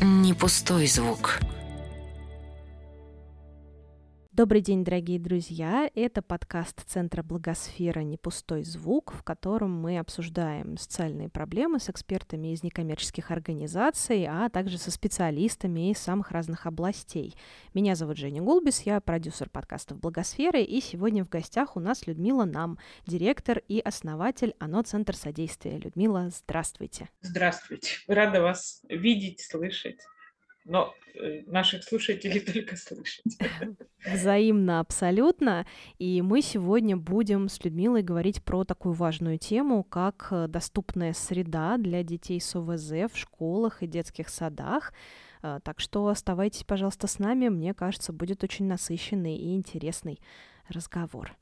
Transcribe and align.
не 0.00 0.34
пустой 0.34 0.86
звук. 0.86 1.40
Добрый 4.40 4.62
день, 4.62 4.84
дорогие 4.84 5.18
друзья! 5.18 5.90
Это 5.94 6.22
подкаст 6.22 6.80
Центра 6.86 7.22
Благосфера 7.22 8.00
«Не 8.00 8.16
пустой 8.16 8.62
звук», 8.62 9.12
в 9.12 9.22
котором 9.22 9.70
мы 9.70 9.98
обсуждаем 9.98 10.78
социальные 10.78 11.28
проблемы 11.28 11.78
с 11.78 11.90
экспертами 11.90 12.54
из 12.54 12.62
некоммерческих 12.62 13.30
организаций, 13.32 14.24
а 14.26 14.48
также 14.48 14.78
со 14.78 14.90
специалистами 14.90 15.90
из 15.90 15.98
самых 15.98 16.30
разных 16.30 16.64
областей. 16.64 17.34
Меня 17.74 17.94
зовут 17.96 18.16
Женя 18.16 18.40
Гулбис, 18.40 18.80
я 18.80 19.02
продюсер 19.02 19.50
подкастов 19.50 20.00
«Благосферы», 20.00 20.62
и 20.62 20.80
сегодня 20.80 21.22
в 21.22 21.28
гостях 21.28 21.76
у 21.76 21.80
нас 21.80 22.06
Людмила 22.06 22.46
Нам, 22.46 22.78
директор 23.06 23.60
и 23.68 23.78
основатель 23.78 24.54
ОНО 24.58 24.84
«Центр 24.84 25.14
содействия». 25.16 25.76
Людмила, 25.76 26.30
здравствуйте! 26.30 27.10
Здравствуйте! 27.20 27.90
Рада 28.08 28.40
вас 28.40 28.80
видеть, 28.88 29.42
слышать 29.42 29.98
но 30.64 30.94
э, 31.14 31.42
наших 31.46 31.84
слушателей 31.84 32.40
только 32.52 32.76
слышать. 32.76 33.38
Взаимно 34.04 34.80
абсолютно. 34.80 35.66
И 35.98 36.22
мы 36.22 36.42
сегодня 36.42 36.96
будем 36.96 37.48
с 37.48 37.62
Людмилой 37.64 38.02
говорить 38.02 38.42
про 38.42 38.64
такую 38.64 38.94
важную 38.94 39.38
тему, 39.38 39.84
как 39.84 40.28
э, 40.30 40.46
доступная 40.48 41.12
среда 41.12 41.76
для 41.76 42.02
детей 42.02 42.40
с 42.40 42.54
ОВЗ 42.54 43.12
в 43.12 43.16
школах 43.16 43.82
и 43.82 43.86
детских 43.86 44.28
садах. 44.28 44.92
Э, 45.42 45.60
так 45.62 45.80
что 45.80 46.06
оставайтесь, 46.08 46.64
пожалуйста, 46.64 47.06
с 47.06 47.18
нами. 47.18 47.48
Мне 47.48 47.74
кажется, 47.74 48.12
будет 48.12 48.44
очень 48.44 48.66
насыщенный 48.66 49.36
и 49.36 49.54
интересный 49.54 50.20
разговор. 50.68 51.36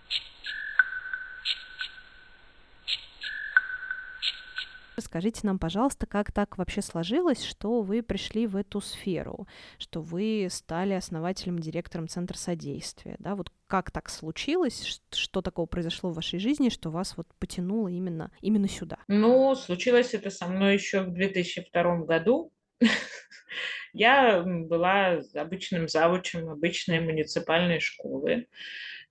Расскажите 4.99 5.43
нам, 5.45 5.61
пожалуйста, 5.61 6.07
как 6.07 6.33
так 6.33 6.59
вообще 6.59 6.83
сложилось, 6.83 7.45
что 7.45 7.83
вы 7.83 8.03
пришли 8.03 8.49
в 8.49 8.57
эту 8.57 8.81
сферу, 8.81 9.47
что 9.79 10.01
вы 10.01 10.49
стали 10.51 10.93
основателем, 10.93 11.61
директором 11.61 12.09
Центра 12.09 12.37
содействия, 12.37 13.15
да, 13.21 13.37
вот 13.37 13.53
как 13.69 13.93
так 13.93 14.11
случилось, 14.11 15.01
что 15.13 15.41
такого 15.41 15.67
произошло 15.67 16.11
в 16.11 16.17
вашей 16.17 16.41
жизни, 16.41 16.69
что 16.69 16.91
вас 16.91 17.17
вот 17.17 17.29
потянуло 17.39 17.87
именно, 17.87 18.33
именно 18.41 18.69
сюда? 18.69 18.99
Ну, 19.07 19.55
случилось 19.55 20.15
это 20.15 20.31
со 20.31 20.49
мной 20.49 20.75
еще 20.75 21.03
в 21.03 21.13
2002 21.13 21.99
году. 21.99 22.53
Я 23.93 24.43
была 24.43 25.21
обычным 25.33 25.87
завучем 25.87 26.49
обычной 26.49 26.99
муниципальной 26.99 27.79
школы. 27.79 28.49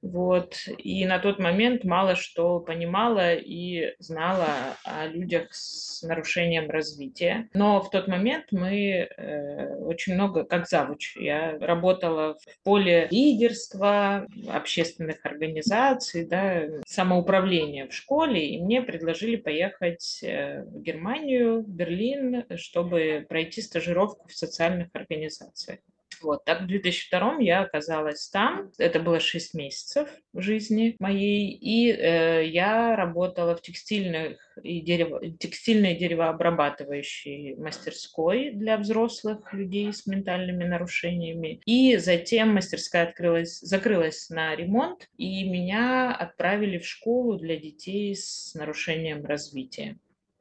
Вот. 0.02 0.56
И 0.78 1.06
на 1.06 1.20
тот 1.20 1.40
момент 1.40 1.84
мало 1.84 2.16
что 2.16 2.60
понимала 2.60 3.34
и 3.34 3.96
знала 4.00 4.48
о 4.84 5.08
людях 5.08 5.54
с 5.54 6.04
нарушением 6.04 6.70
развития. 6.70 7.50
Но 7.54 7.82
в 7.82 7.90
тот 7.90 8.08
момент 8.08 8.46
мы 8.52 9.08
э, 9.10 9.76
очень 9.78 10.14
много, 10.14 10.44
как 10.44 10.68
завуч, 10.68 11.16
я 11.18 11.58
работала 11.60 12.36
в 12.36 12.64
поле 12.64 13.08
лидерства, 13.10 14.28
общественных 14.50 15.26
организаций, 15.26 16.26
да, 16.26 16.64
самоуправления 16.86 17.88
в 17.88 17.94
школе, 17.94 18.50
и 18.50 18.62
мне 18.62 18.82
предложили 18.82 19.36
поехать 19.36 20.20
э, 20.24 20.64
в 20.64 20.82
Германию, 20.82 21.64
в 21.64 21.70
Берлин, 21.70 22.46
чтобы 22.56 23.26
пройти 23.28 23.62
стажировку 23.62 24.28
в 24.28 24.34
социальных 24.34 24.90
организациях. 24.94 25.80
Вот, 26.22 26.46
так 26.46 26.62
в 26.62 26.68
2002 26.68 27.38
я 27.40 27.62
оказалась 27.62 28.30
там. 28.30 28.72
Это 28.78 29.00
было 29.00 29.20
6 29.20 29.54
месяцев 29.54 30.10
жизни 30.34 30.96
моей. 31.00 31.52
И 31.52 31.92
э, 31.92 32.46
я 32.48 32.96
работала 32.96 33.56
в 33.56 33.62
текстильных 33.62 34.38
и 34.64 34.82
дерево, 34.82 35.22
текстильной 35.38 35.96
деревообрабатывающей 35.96 37.56
мастерской 37.56 38.52
для 38.52 38.78
взрослых 38.78 39.54
людей 39.54 39.92
с 39.94 40.06
ментальными 40.06 40.64
нарушениями. 40.64 41.62
И 41.66 41.98
затем 41.98 42.54
мастерская 42.54 43.08
открылась, 43.08 43.60
закрылась 43.60 44.30
на 44.30 44.56
ремонт, 44.56 45.10
и 45.18 45.44
меня 45.44 46.16
отправили 46.16 46.78
в 46.80 46.88
школу 46.88 47.38
для 47.38 47.58
детей 47.58 48.16
с 48.16 48.54
нарушением 48.56 49.26
развития. 49.26 49.98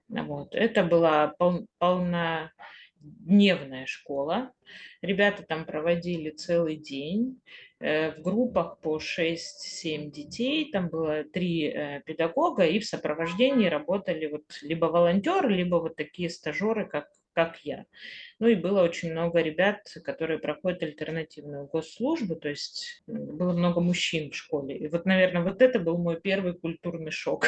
Вот. 0.09 0.55
Это 0.55 0.85
была 0.85 1.29
пол, 1.39 1.67
полна 1.79 2.53
дневная 3.07 3.87
школа. 3.87 4.53
Ребята 5.03 5.43
там 5.43 5.65
проводили 5.65 6.31
целый 6.31 6.77
день 6.77 7.41
э, 7.79 8.13
в 8.13 8.23
группах 8.23 8.79
по 8.81 8.99
6-7 8.99 10.11
детей. 10.11 10.71
Там 10.71 10.89
было 10.89 11.25
три 11.25 11.69
э, 11.69 12.03
педагога, 12.05 12.67
и 12.67 12.79
в 12.79 12.85
сопровождении 12.85 13.69
работали 13.69 14.27
вот 14.27 14.45
либо 14.63 14.87
волонтеры, 14.87 15.55
либо 15.55 15.77
вот 15.77 15.97
такие 15.97 16.31
стажеры, 16.31 16.87
как, 16.87 17.09
как 17.37 17.59
я. 17.65 17.85
Ну 18.39 18.49
и 18.49 18.55
было 18.55 18.83
очень 18.83 19.13
много 19.13 19.41
ребят, 19.43 19.81
которые 20.05 20.39
проходят 20.39 20.83
альтернативную 20.83 21.67
госслужбу, 21.67 22.35
то 22.35 22.49
есть 22.49 23.03
было 23.07 23.53
много 23.53 23.81
мужчин 23.81 24.31
в 24.31 24.35
школе. 24.35 24.77
И 24.77 24.89
вот, 24.89 25.05
наверное, 25.05 25.43
вот 25.43 25.61
это 25.61 25.79
был 25.79 25.99
мой 25.99 26.19
первый 26.19 26.55
культурный 26.55 27.11
шок. 27.11 27.47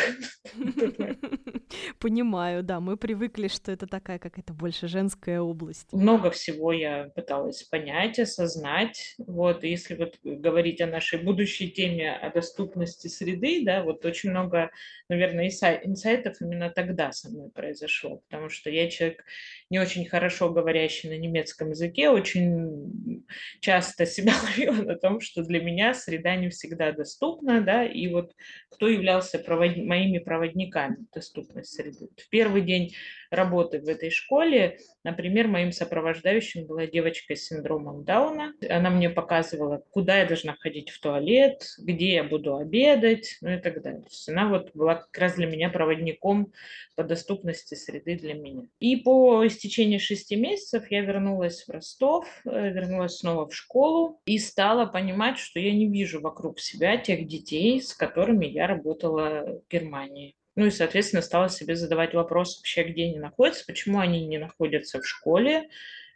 Понимаю, 1.99 2.63
да, 2.63 2.81
мы 2.81 2.97
привыкли, 2.99 3.49
что 3.49 3.73
это 3.73 3.87
такая 3.87 4.19
какая-то 4.19 4.53
больше 4.53 4.89
женская 4.89 5.41
область. 5.41 5.93
Много 5.93 6.31
всего 6.31 6.73
я 6.73 7.11
пыталась 7.15 7.63
понять, 7.63 8.19
осознать. 8.19 9.15
Вот, 9.19 9.65
если 9.65 9.95
вот 9.95 10.19
говорить 10.23 10.83
о 10.83 10.87
нашей 10.87 11.23
будущей 11.23 11.71
теме 11.71 12.13
о 12.13 12.31
доступности 12.31 13.09
среды, 13.09 13.65
да, 13.65 13.83
вот 13.83 14.05
очень 14.05 14.31
много, 14.31 14.71
наверное, 15.09 15.49
инсайтов 15.49 16.37
именно 16.43 16.69
тогда 16.71 17.11
со 17.13 17.31
мной 17.31 17.51
произошло, 17.51 18.23
потому 18.29 18.51
что 18.51 18.69
я 18.69 18.89
человек 18.91 19.25
не 19.71 19.78
очень 19.79 20.07
хорошо 20.07 20.51
говорящий 20.51 21.09
на 21.09 21.19
немецком 21.19 21.71
языке, 21.71 22.11
очень 22.11 23.25
часто 23.61 24.07
себя 24.07 24.35
ловила 24.43 24.83
на 24.83 24.97
том, 24.97 25.21
что 25.21 25.43
для 25.43 25.61
меня 25.61 25.95
среда 25.95 26.37
не 26.37 26.51
всегда 26.51 26.93
доступна, 26.93 27.61
да, 27.61 27.85
и 27.85 28.09
вот 28.09 28.33
кто 28.71 28.89
являлся 28.89 29.39
провод... 29.39 29.77
моими 29.77 30.19
проводниками 30.19 31.07
доступности 31.13 31.77
среды. 31.77 32.09
В 32.17 32.29
первый 32.29 32.63
день 32.63 32.95
работы 33.31 33.81
в 33.81 33.89
этой 33.89 34.11
школе, 34.11 34.79
например, 35.05 35.49
моим 35.49 35.73
сопровождающим 35.73 36.67
была 36.67 36.87
девочка 36.87 37.35
с 37.35 37.47
синдромом 37.47 38.05
Дауна. 38.05 38.55
Она 38.69 38.91
мне 38.91 39.11
показывала, 39.11 39.83
куда 39.91 40.19
я 40.19 40.27
должна 40.27 40.55
ходить 40.55 40.91
в 40.91 41.01
туалет, 41.01 41.63
где 41.79 42.15
я 42.15 42.25
буду 42.25 42.57
обедать, 42.57 43.39
ну 43.41 43.51
и 43.51 43.59
так 43.59 43.83
далее. 43.83 44.03
То 44.03 44.11
есть 44.11 44.29
она 44.29 44.49
вот 44.49 44.71
была 44.75 44.97
как 44.97 45.19
раз 45.19 45.35
для 45.35 45.47
меня 45.47 45.71
проводником 45.71 46.53
по 46.97 47.05
доступности 47.05 47.75
среды 47.75 48.17
для 48.17 48.35
меня. 48.35 48.69
И 48.81 48.97
по 48.97 49.47
истечении 49.47 49.99
шести 49.99 50.37
месяцев 50.37 50.91
я 50.91 51.03
вернулась 51.03 51.65
в 51.65 51.71
Ростов, 51.71 52.27
э, 52.45 52.71
вернулась 52.71 53.19
снова 53.19 53.49
в 53.49 53.55
школу 53.55 54.21
и 54.25 54.39
стала 54.39 54.87
понимать, 54.87 55.39
что 55.39 55.61
я 55.61 55.73
не 55.73 55.89
вижу 55.89 56.21
вокруг 56.21 56.61
себя 56.61 56.97
тех 56.97 57.27
детей, 57.27 57.81
с 57.81 57.95
которыми 57.95 58.47
я 58.47 58.67
работала 58.67 59.61
в 59.67 59.71
Германии. 59.71 60.35
Ну 60.59 60.67
и, 60.67 60.71
соответственно, 60.71 61.23
стала 61.23 61.49
себе 61.49 61.77
задавать 61.77 62.15
вопрос 62.15 62.57
вообще, 62.57 62.83
где 62.83 63.05
они 63.05 63.21
находятся, 63.21 63.65
почему 63.65 64.01
они 64.01 64.27
не 64.27 64.39
находятся 64.39 65.01
в 65.01 65.07
школе, 65.07 65.69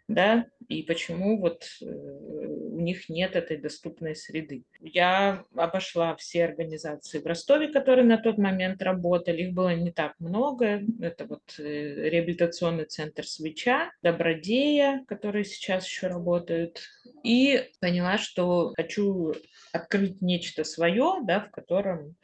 да, 0.08 0.46
и 0.66 0.82
почему 0.82 1.40
вот 1.40 1.62
э, 1.80 1.84
у 1.86 2.80
них 2.80 3.08
нет 3.08 3.36
этой 3.36 3.56
доступной 3.56 4.16
среды. 4.16 4.64
Я 4.80 5.44
обошла 5.54 6.16
все 6.16 6.44
организации 6.44 7.20
в 7.20 7.26
Ростове, 7.26 7.68
которые 7.68 8.04
на 8.04 8.18
тот 8.18 8.36
момент 8.36 8.82
работали, 8.82 9.42
их 9.42 9.54
было 9.54 9.76
не 9.76 9.92
так 9.92 10.18
много. 10.18 10.82
Это 11.00 11.24
вот 11.26 11.44
э, 11.60 11.62
реабилитационный 12.10 12.86
центр 12.86 13.24
Свеча, 13.24 13.92
Добродея, 14.02 15.04
которые 15.06 15.44
сейчас 15.44 15.86
еще 15.86 16.08
работают. 16.08 16.80
И 17.22 17.70
поняла, 17.78 18.18
что 18.18 18.72
хочу 18.76 19.34
открыть 19.72 20.20
нечто 20.20 20.64
свое, 20.64 21.20
да, 21.22 21.38
в 21.38 21.52
котором 21.52 22.16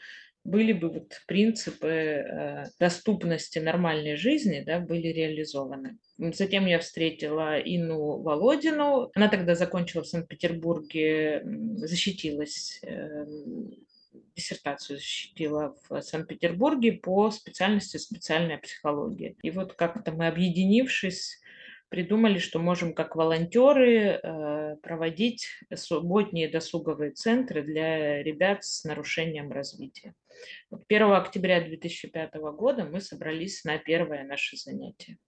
были 0.45 0.73
бы 0.73 0.89
вот 0.89 1.21
принципы 1.27 1.89
э, 1.89 2.65
доступности 2.81 3.59
нормальной 3.59 4.17
жизни, 4.17 4.63
да, 4.65 4.81
были 4.81 5.09
реализованы. 5.09 5.99
Затем 6.19 6.67
я 6.67 6.79
встретила 6.79 7.59
Инну 7.59 8.23
Володину. 8.23 9.11
Она 9.15 9.29
тогда 9.29 9.55
закончила 9.55 10.03
в 10.03 10.09
Санкт-Петербурге, 10.09 11.43
защитилась 11.83 12.81
э, 12.83 13.27
диссертацию 14.39 14.99
защитила 14.99 15.75
в 15.89 16.01
Санкт-Петербурге 16.01 16.93
по 16.93 17.31
специальности 17.31 17.97
специальная 17.97 18.59
психология. 18.59 19.35
И 19.43 19.51
вот 19.51 19.75
как-то 19.75 20.13
мы, 20.13 20.29
объединившись, 20.29 21.41
придумали, 21.89 22.39
что 22.39 22.59
можем 22.59 22.95
как 22.95 23.17
волонтеры 23.17 24.21
э, 24.23 24.77
проводить 24.83 25.47
субботние 25.75 26.49
досуговые 26.49 27.13
центры 27.13 27.63
для 27.63 28.23
ребят 28.23 28.65
с 28.65 28.85
нарушением 28.85 29.51
развития. 29.51 30.15
1 30.71 31.13
октября 31.13 31.61
2005 31.61 32.35
года 32.57 32.85
мы 32.85 33.01
собрались 33.01 33.65
на 33.65 33.79
первое 33.79 34.25
наше 34.25 34.57
занятие. 34.57 35.19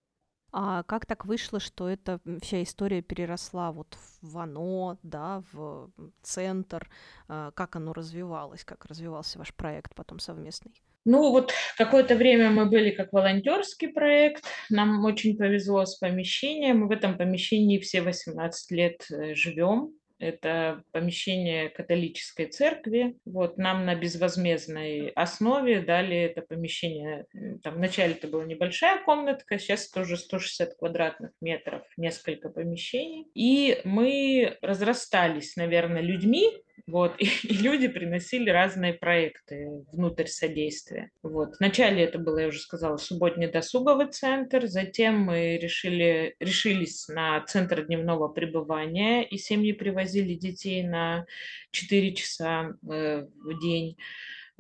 А 0.53 0.83
как 0.83 1.07
так 1.07 1.27
вышло, 1.27 1.61
что 1.61 1.89
эта 1.89 2.21
вся 2.43 2.63
история 2.63 3.03
переросла 3.03 3.71
вот 3.71 3.97
в 4.21 4.37
ОНО, 4.37 4.99
да, 5.03 5.45
в 5.53 5.91
центр? 6.23 6.91
А 7.29 7.53
как 7.53 7.77
оно 7.77 7.93
развивалось, 7.93 8.65
как 8.65 8.85
развивался 8.87 9.39
ваш 9.39 9.55
проект 9.55 9.95
потом 9.95 10.19
совместный? 10.19 10.83
Ну 11.07 11.31
вот 11.31 11.53
какое-то 11.79 12.15
время 12.15 12.51
мы 12.51 12.67
были 12.67 12.91
как 12.91 13.13
волонтерский 13.13 13.89
проект, 13.89 14.45
нам 14.69 15.03
очень 15.05 15.37
повезло 15.37 15.87
с 15.87 15.97
помещением, 15.97 16.81
мы 16.81 16.89
в 16.89 16.91
этом 16.91 17.17
помещении 17.17 17.79
все 17.79 18.03
18 18.03 18.71
лет 18.73 19.07
э, 19.11 19.35
живем, 19.35 19.95
это 20.21 20.83
помещение 20.93 21.71
католической 21.71 22.47
церкви. 22.47 23.17
Вот 23.25 23.59
нам 23.59 23.87
на 23.87 23.95
безвозмездной 23.95 25.09
основе 25.09 25.81
дали 25.81 26.17
это 26.17 26.43
помещение. 26.43 27.27
Там 27.63 27.75
вначале 27.75 28.13
это 28.13 28.29
была 28.29 28.45
небольшая 28.45 29.03
комнатка, 29.03 29.59
сейчас 29.59 29.89
тоже 29.89 30.17
160 30.17 30.75
квадратных 30.75 31.33
метров, 31.41 31.83
несколько 31.97 32.51
помещений. 32.51 33.27
И 33.35 33.81
мы 33.85 34.59
разрастались, 34.61 35.57
наверное, 35.57 36.03
людьми, 36.03 36.53
вот, 36.91 37.15
и, 37.19 37.27
и 37.43 37.57
люди 37.59 37.89
приносили 37.89 38.51
разные 38.51 38.95
проекты 38.95 39.85
внутрь 39.93 40.27
содействия. 40.27 41.11
Вот. 41.23 41.55
Вначале 41.59 42.05
это 42.05 42.19
было, 42.19 42.39
я 42.39 42.49
уже 42.49 42.59
сказала, 42.59 42.97
субботний 42.97 43.51
досуговый 43.51 44.09
центр, 44.09 44.67
затем 44.67 45.21
мы 45.21 45.59
решили, 45.59 46.35
решились 46.41 47.09
на 47.09 47.41
центр 47.43 47.87
дневного 47.87 48.29
пребывания, 48.29 49.23
и 49.23 49.39
семьи 49.39 49.73
привозили 49.73 50.35
детей 50.35 50.83
на 50.83 51.27
4 51.71 52.15
часа 52.15 52.75
э, 52.91 53.27
в 53.27 53.61
день. 53.61 53.97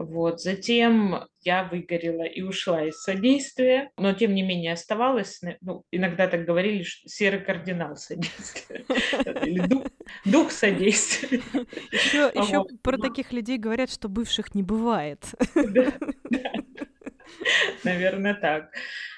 Вот. 0.00 0.40
Затем 0.40 1.24
я 1.42 1.64
выгорела 1.64 2.22
и 2.22 2.40
ушла 2.40 2.86
из 2.86 3.02
содействия, 3.02 3.90
но 3.98 4.14
тем 4.14 4.34
не 4.34 4.42
менее 4.42 4.72
оставалась, 4.72 5.42
ну, 5.60 5.84
иногда 5.90 6.26
так 6.26 6.46
говорили, 6.46 6.82
что 6.84 7.06
серый 7.06 7.40
кардинал 7.40 7.96
содействия, 7.96 8.84
или 9.44 9.66
дух, 9.66 9.84
дух 10.24 10.50
содействия. 10.52 11.40
Еще, 11.92 12.30
еще 12.34 12.64
про 12.82 12.96
таких 12.96 13.32
людей 13.32 13.58
говорят, 13.58 13.90
что 13.90 14.08
бывших 14.08 14.54
не 14.54 14.62
бывает. 14.62 15.22
Наверное, 17.84 18.34
так. 18.34 18.70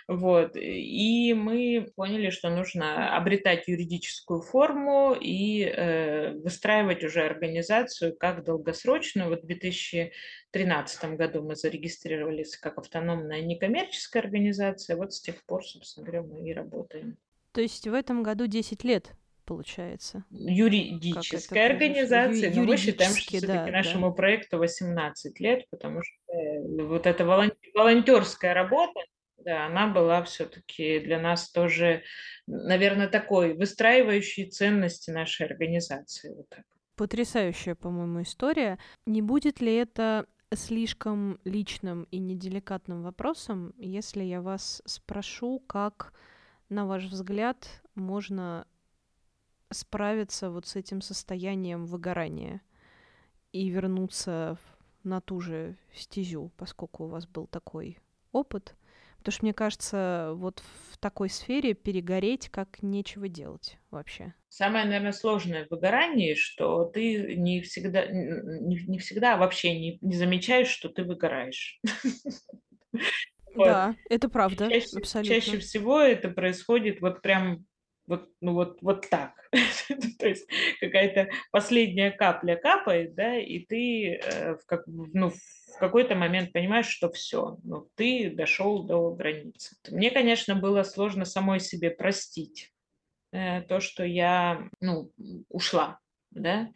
Вот. 0.08 0.56
И 0.56 1.32
мы 1.34 1.90
поняли, 1.96 2.30
что 2.30 2.50
нужно 2.50 3.16
обретать 3.16 3.68
юридическую 3.68 4.42
форму 4.42 5.16
и 5.18 5.62
э, 5.64 6.32
выстраивать 6.32 7.04
уже 7.04 7.22
организацию 7.22 8.16
как 8.16 8.44
долгосрочную. 8.44 9.28
Вот 9.28 9.42
в 9.42 9.46
2013 9.46 11.04
году 11.16 11.42
мы 11.42 11.56
зарегистрировались 11.56 12.56
как 12.56 12.78
автономная 12.78 13.42
некоммерческая 13.42 14.22
организация. 14.22 14.96
Вот 14.96 15.12
с 15.12 15.20
тех 15.20 15.44
пор, 15.46 15.64
собственно 15.64 16.04
говоря, 16.04 16.22
мы 16.22 16.48
и 16.48 16.52
работаем. 16.52 17.16
То 17.52 17.60
есть 17.60 17.86
в 17.86 17.94
этом 17.94 18.22
году 18.22 18.46
10 18.46 18.82
лет 18.84 19.12
получается. 19.44 20.24
Юридическая 20.30 21.66
организация, 21.70 22.50
Ю- 22.50 22.60
но 22.60 22.62
мы 22.64 22.76
считаем, 22.76 23.12
что 23.12 23.28
все-таки 23.28 23.46
да, 23.46 23.66
нашему 23.66 24.10
да. 24.10 24.14
проекту 24.14 24.58
18 24.58 25.40
лет, 25.40 25.66
потому 25.70 26.02
что 26.02 26.32
э, 26.32 26.84
вот 26.84 27.06
эта 27.06 27.24
волонтерская 27.24 28.54
работа, 28.54 29.00
да, 29.38 29.66
она 29.66 29.88
была 29.88 30.22
все-таки 30.22 31.00
для 31.00 31.18
нас 31.18 31.50
тоже, 31.50 32.02
наверное, 32.46 33.08
такой 33.08 33.54
выстраивающей 33.54 34.48
ценности 34.48 35.10
нашей 35.10 35.46
организации. 35.46 36.34
Вот 36.34 36.48
так. 36.48 36.64
Потрясающая, 36.96 37.74
по-моему, 37.74 38.22
история. 38.22 38.78
Не 39.06 39.22
будет 39.22 39.60
ли 39.60 39.74
это 39.74 40.26
слишком 40.54 41.40
личным 41.44 42.04
и 42.10 42.18
неделикатным 42.18 43.02
вопросом, 43.02 43.74
если 43.78 44.22
я 44.22 44.42
вас 44.42 44.82
спрошу, 44.84 45.60
как, 45.60 46.12
на 46.68 46.86
ваш 46.86 47.04
взгляд, 47.04 47.82
можно 47.94 48.66
справиться 49.72 50.50
вот 50.50 50.66
с 50.66 50.76
этим 50.76 51.00
состоянием 51.00 51.86
выгорания 51.86 52.60
и 53.52 53.68
вернуться 53.68 54.58
на 55.04 55.20
ту 55.20 55.40
же 55.40 55.76
стезю, 55.92 56.50
поскольку 56.56 57.04
у 57.04 57.08
вас 57.08 57.26
был 57.26 57.46
такой 57.46 57.98
опыт? 58.32 58.74
Потому 59.18 59.32
что, 59.34 59.44
мне 59.44 59.54
кажется, 59.54 60.32
вот 60.34 60.64
в 60.90 60.98
такой 60.98 61.30
сфере 61.30 61.74
перегореть 61.74 62.48
как 62.48 62.82
нечего 62.82 63.28
делать 63.28 63.78
вообще. 63.92 64.34
Самое, 64.48 64.84
наверное, 64.84 65.12
сложное 65.12 65.64
в 65.64 65.70
выгорании, 65.70 66.34
что 66.34 66.84
ты 66.86 67.36
не 67.36 67.60
всегда, 67.60 68.06
не, 68.06 68.84
не 68.84 68.98
всегда, 68.98 69.34
а 69.34 69.36
вообще 69.36 69.78
не, 69.78 69.98
не 70.00 70.16
замечаешь, 70.16 70.68
что 70.68 70.88
ты 70.88 71.04
выгораешь. 71.04 71.80
Да, 73.54 73.94
это 74.08 74.30
правда, 74.30 74.70
чаще, 74.70 74.96
абсолютно. 74.96 75.34
Чаще 75.34 75.58
всего 75.58 76.00
это 76.00 76.30
происходит 76.30 77.02
вот 77.02 77.20
прям 77.20 77.66
вот, 78.06 78.28
ну 78.40 78.54
вот, 78.54 78.78
вот 78.82 79.08
так. 79.08 79.32
То 80.18 80.28
есть 80.28 80.46
какая-то 80.80 81.28
последняя 81.50 82.10
капля 82.10 82.56
капает, 82.56 83.14
да, 83.14 83.36
и 83.36 83.60
ты 83.60 84.14
э, 84.16 84.56
в, 84.56 84.66
как, 84.66 84.82
ну, 84.86 85.30
в 85.30 85.78
какой-то 85.78 86.14
момент 86.14 86.52
понимаешь, 86.52 86.88
что 86.88 87.10
все, 87.10 87.58
ну, 87.64 87.88
ты 87.94 88.30
дошел 88.30 88.82
до 88.84 89.10
границы. 89.14 89.76
Мне, 89.88 90.10
конечно, 90.10 90.54
было 90.54 90.82
сложно 90.82 91.24
самой 91.24 91.60
себе 91.60 91.90
простить 91.90 92.72
э, 93.32 93.62
то, 93.62 93.80
что 93.80 94.04
я, 94.04 94.68
ну, 94.80 95.10
ушла, 95.48 95.98
да, 96.30 96.70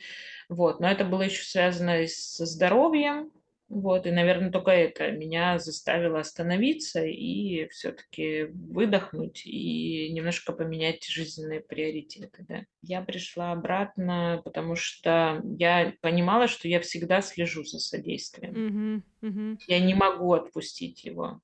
вот, 0.48 0.80
но 0.80 0.88
это 0.88 1.04
было 1.04 1.22
еще 1.22 1.42
связано 1.42 2.06
со 2.06 2.46
здоровьем, 2.46 3.32
вот, 3.68 4.06
и, 4.06 4.12
наверное, 4.12 4.52
только 4.52 4.70
это 4.70 5.10
меня 5.10 5.58
заставило 5.58 6.20
остановиться 6.20 7.04
и 7.04 7.66
все-таки 7.68 8.44
выдохнуть 8.44 9.44
и 9.44 10.08
немножко 10.12 10.52
поменять 10.52 11.04
жизненные 11.04 11.60
приоритеты. 11.60 12.44
Да. 12.48 12.64
Я 12.82 13.02
пришла 13.02 13.50
обратно, 13.50 14.40
потому 14.44 14.76
что 14.76 15.42
я 15.58 15.94
понимала, 16.00 16.46
что 16.46 16.68
я 16.68 16.80
всегда 16.80 17.20
слежу 17.20 17.64
за 17.64 17.80
содействием. 17.80 19.02
Mm-hmm. 19.22 19.30
Mm-hmm. 19.30 19.58
Я 19.66 19.80
не 19.80 19.94
могу 19.94 20.32
отпустить 20.32 21.04
его. 21.04 21.40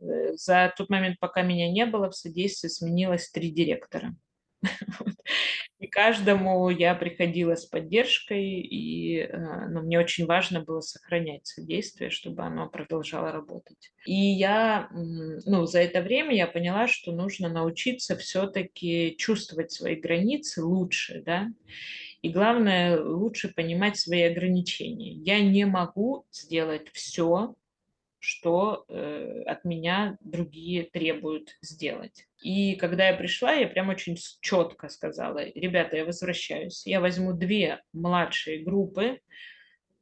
Э, 0.00 0.32
за 0.32 0.72
тот 0.74 0.88
момент, 0.88 1.18
пока 1.20 1.42
меня 1.42 1.70
не 1.70 1.84
было, 1.84 2.10
в 2.10 2.16
содействии 2.16 2.68
сменилось 2.68 3.30
три 3.30 3.50
директора. 3.50 4.16
И 5.78 5.88
каждому 5.88 6.70
я 6.70 6.94
приходила 6.94 7.56
с 7.56 7.66
поддержкой, 7.66 8.60
и 8.60 9.18
э, 9.18 9.68
ну, 9.68 9.82
мне 9.82 9.98
очень 9.98 10.26
важно 10.26 10.60
было 10.60 10.80
сохранять 10.80 11.46
содействие, 11.46 12.10
чтобы 12.10 12.44
оно 12.44 12.68
продолжало 12.68 13.32
работать. 13.32 13.92
И 14.06 14.14
я, 14.14 14.88
ну, 14.92 15.66
за 15.66 15.80
это 15.80 16.00
время 16.00 16.36
я 16.36 16.46
поняла, 16.46 16.86
что 16.86 17.10
нужно 17.10 17.48
научиться 17.48 18.16
все-таки 18.16 19.16
чувствовать 19.18 19.72
свои 19.72 19.96
границы 19.96 20.62
лучше, 20.62 21.20
да, 21.26 21.48
и 22.22 22.28
главное, 22.28 23.02
лучше 23.02 23.52
понимать 23.52 23.98
свои 23.98 24.22
ограничения. 24.22 25.14
Я 25.14 25.40
не 25.40 25.64
могу 25.64 26.24
сделать 26.30 26.88
все, 26.92 27.56
что 28.22 28.84
э, 28.88 29.42
от 29.46 29.64
меня 29.64 30.16
другие 30.20 30.84
требуют 30.84 31.56
сделать. 31.60 32.28
И 32.40 32.76
когда 32.76 33.08
я 33.08 33.14
пришла, 33.14 33.52
я 33.52 33.66
прям 33.66 33.88
очень 33.88 34.16
четко 34.40 34.88
сказала, 34.88 35.44
ребята, 35.56 35.96
я 35.96 36.04
возвращаюсь, 36.04 36.86
я 36.86 37.00
возьму 37.00 37.32
две 37.32 37.82
младшие 37.92 38.62
группы, 38.62 39.18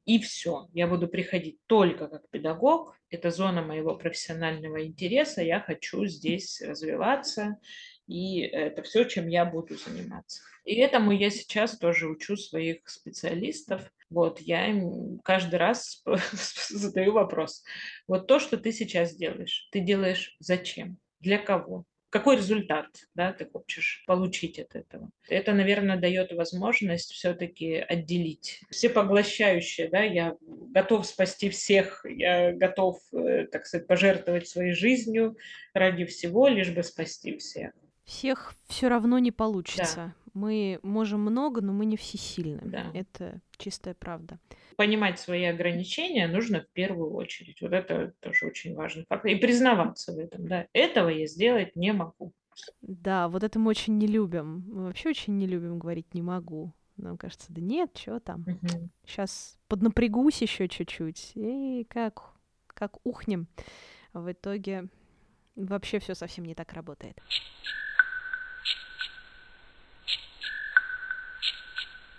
и 0.04 0.18
все. 0.18 0.68
Я 0.75 0.87
буду 0.87 1.09
приходить 1.09 1.59
только 1.66 2.09
как 2.09 2.28
педагог. 2.28 2.95
Это 3.09 3.30
зона 3.30 3.62
моего 3.62 3.97
профессионального 3.97 4.85
интереса. 4.85 5.42
Я 5.42 5.61
хочу 5.61 6.04
здесь 6.04 6.61
развиваться. 6.61 7.59
И 8.06 8.40
это 8.40 8.83
все, 8.83 9.04
чем 9.04 9.28
я 9.28 9.45
буду 9.47 9.76
заниматься. 9.76 10.42
И 10.64 10.75
этому 10.75 11.12
я 11.12 11.30
сейчас 11.30 11.78
тоже 11.78 12.09
учу 12.09 12.37
своих 12.37 12.87
специалистов. 12.88 13.90
Вот, 14.11 14.40
я 14.40 14.67
им 14.67 15.21
каждый 15.25 15.57
раз 15.57 16.02
задаю 16.69 17.12
вопрос. 17.12 17.64
Вот 18.09 18.26
то, 18.26 18.40
что 18.40 18.57
ты 18.57 18.73
сейчас 18.73 19.14
делаешь, 19.14 19.69
ты 19.73 19.81
делаешь 19.81 20.37
зачем? 20.40 20.99
Для 21.21 21.38
кого? 21.38 21.85
какой 22.11 22.37
результат 22.37 22.87
да, 23.14 23.33
ты 23.33 23.47
хочешь 23.47 24.02
получить 24.07 24.59
от 24.59 24.75
этого. 24.75 25.11
Это, 25.29 25.52
наверное, 25.52 25.97
дает 25.97 26.33
возможность 26.33 27.12
все-таки 27.12 27.76
отделить. 27.76 28.62
Все 28.69 28.90
поглощающие, 28.90 29.88
да, 29.88 30.02
я 30.02 30.37
готов 30.40 31.07
спасти 31.07 31.49
всех, 31.50 32.05
я 32.05 32.52
готов, 32.52 33.00
э, 33.12 33.47
так 33.47 33.64
сказать, 33.64 33.87
пожертвовать 33.87 34.49
своей 34.49 34.73
жизнью 34.73 35.37
ради 35.73 36.05
всего, 36.05 36.49
лишь 36.49 36.71
бы 36.71 36.83
спасти 36.83 37.38
всех. 37.38 37.71
Всех 38.11 38.55
все 38.67 38.88
равно 38.88 39.21
не 39.21 39.31
получится. 39.31 39.97
Да. 39.97 40.14
Мы 40.35 40.81
можем 40.83 41.21
много, 41.21 41.61
но 41.61 41.73
мы 41.73 41.87
не 41.87 41.97
всесильны. 41.97 42.61
Да. 42.64 42.87
Это 42.93 43.40
чистая 43.57 43.95
правда 43.95 44.38
понимать 44.81 45.21
свои 45.21 45.45
ограничения 45.45 46.26
нужно 46.26 46.62
в 46.62 46.69
первую 46.69 47.12
очередь. 47.12 47.61
Вот 47.61 47.75
это 47.75 48.14
тоже 48.21 48.47
очень 48.47 48.75
важный 48.75 49.05
факт. 49.07 49.26
И 49.26 49.35
признаваться 49.35 50.11
в 50.14 50.19
этом. 50.19 50.49
Да. 50.49 50.67
Этого 50.73 51.11
я 51.11 51.26
сделать 51.26 51.76
не 51.76 51.93
могу. 51.93 52.33
Да, 52.81 53.29
вот 53.29 53.45
это 53.45 53.59
мы 53.59 53.69
очень 53.69 53.99
не 53.99 54.07
любим. 54.07 54.64
Мы 54.73 54.85
вообще 54.85 55.11
очень 55.11 55.37
не 55.37 55.47
любим 55.47 55.79
говорить 55.79 56.14
«не 56.14 56.23
могу». 56.23 56.73
Нам 56.97 57.19
кажется, 57.19 57.52
да 57.52 57.61
нет, 57.61 57.90
что 57.95 58.21
там. 58.21 58.40
Угу. 58.40 58.88
Сейчас 59.05 59.59
поднапрягусь 59.69 60.40
еще 60.40 60.67
чуть-чуть. 60.67 61.33
И 61.35 61.87
как, 61.90 62.31
как 62.67 63.05
ухнем. 63.05 63.49
В 64.14 64.33
итоге 64.33 64.88
вообще 65.57 65.99
все 65.99 66.14
совсем 66.14 66.47
не 66.47 66.55
так 66.55 66.73
работает. 66.73 67.21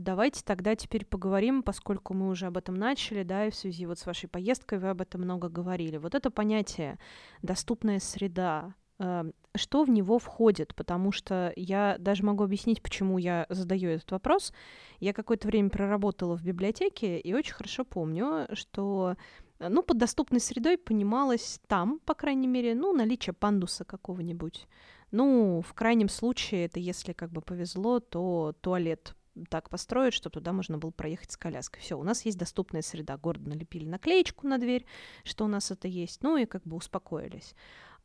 Давайте 0.01 0.41
тогда 0.43 0.75
теперь 0.75 1.05
поговорим, 1.05 1.61
поскольку 1.61 2.15
мы 2.15 2.29
уже 2.29 2.47
об 2.47 2.57
этом 2.57 2.73
начали, 2.73 3.21
да, 3.21 3.45
и 3.45 3.51
в 3.51 3.55
связи 3.55 3.85
вот 3.85 3.99
с 3.99 4.07
вашей 4.07 4.27
поездкой 4.27 4.79
вы 4.79 4.89
об 4.89 4.99
этом 4.99 5.21
много 5.21 5.47
говорили. 5.47 5.97
Вот 5.97 6.15
это 6.15 6.31
понятие 6.31 6.97
«доступная 7.43 7.99
среда», 7.99 8.73
эм, 8.97 9.31
что 9.55 9.83
в 9.83 9.91
него 9.91 10.17
входит, 10.17 10.73
потому 10.73 11.11
что 11.11 11.53
я 11.55 11.97
даже 11.99 12.23
могу 12.23 12.43
объяснить, 12.43 12.81
почему 12.81 13.19
я 13.19 13.45
задаю 13.49 13.91
этот 13.91 14.09
вопрос. 14.09 14.53
Я 14.99 15.13
какое-то 15.13 15.47
время 15.47 15.69
проработала 15.69 16.35
в 16.35 16.43
библиотеке 16.43 17.19
и 17.19 17.33
очень 17.35 17.53
хорошо 17.53 17.85
помню, 17.85 18.47
что 18.53 19.17
ну, 19.59 19.83
под 19.83 19.99
доступной 19.99 20.39
средой 20.39 20.79
понималось 20.79 21.59
там, 21.67 21.99
по 22.05 22.15
крайней 22.15 22.47
мере, 22.47 22.73
ну, 22.73 22.91
наличие 22.91 23.33
пандуса 23.33 23.85
какого-нибудь. 23.85 24.67
Ну, 25.11 25.61
в 25.61 25.75
крайнем 25.75 26.09
случае, 26.09 26.65
это 26.65 26.79
если 26.79 27.13
как 27.13 27.29
бы 27.29 27.41
повезло, 27.41 27.99
то 27.99 28.55
туалет 28.61 29.15
так 29.49 29.69
построить, 29.69 30.13
что 30.13 30.29
туда 30.29 30.53
можно 30.53 30.77
было 30.77 30.91
проехать 30.91 31.31
с 31.31 31.37
коляской. 31.37 31.81
Все, 31.81 31.97
у 31.97 32.03
нас 32.03 32.25
есть 32.25 32.37
доступная 32.37 32.81
среда. 32.81 33.17
Гордо 33.17 33.49
налепили 33.49 33.85
наклеечку 33.85 34.47
на 34.47 34.57
дверь, 34.57 34.85
что 35.23 35.45
у 35.45 35.47
нас 35.47 35.71
это 35.71 35.87
есть, 35.87 36.21
ну 36.23 36.37
и 36.37 36.45
как 36.45 36.63
бы 36.63 36.75
успокоились 36.75 37.55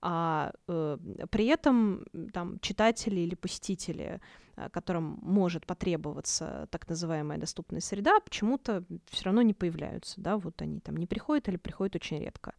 а 0.02 0.52
э, 0.68 0.98
при 1.30 1.46
этом 1.46 2.04
там 2.32 2.58
читатели 2.60 3.20
или 3.20 3.34
посетители, 3.34 4.20
э, 4.56 4.68
которым 4.70 5.18
может 5.22 5.66
потребоваться 5.66 6.68
так 6.70 6.88
называемая 6.88 7.38
доступная 7.38 7.80
среда, 7.80 8.20
почему-то 8.20 8.84
все 9.10 9.24
равно 9.24 9.42
не 9.42 9.54
появляются, 9.54 10.20
да, 10.20 10.36
вот 10.36 10.60
они 10.62 10.80
там 10.80 10.96
не 10.96 11.06
приходят 11.06 11.48
или 11.48 11.56
приходят 11.56 11.96
очень 11.96 12.18
редко. 12.18 12.54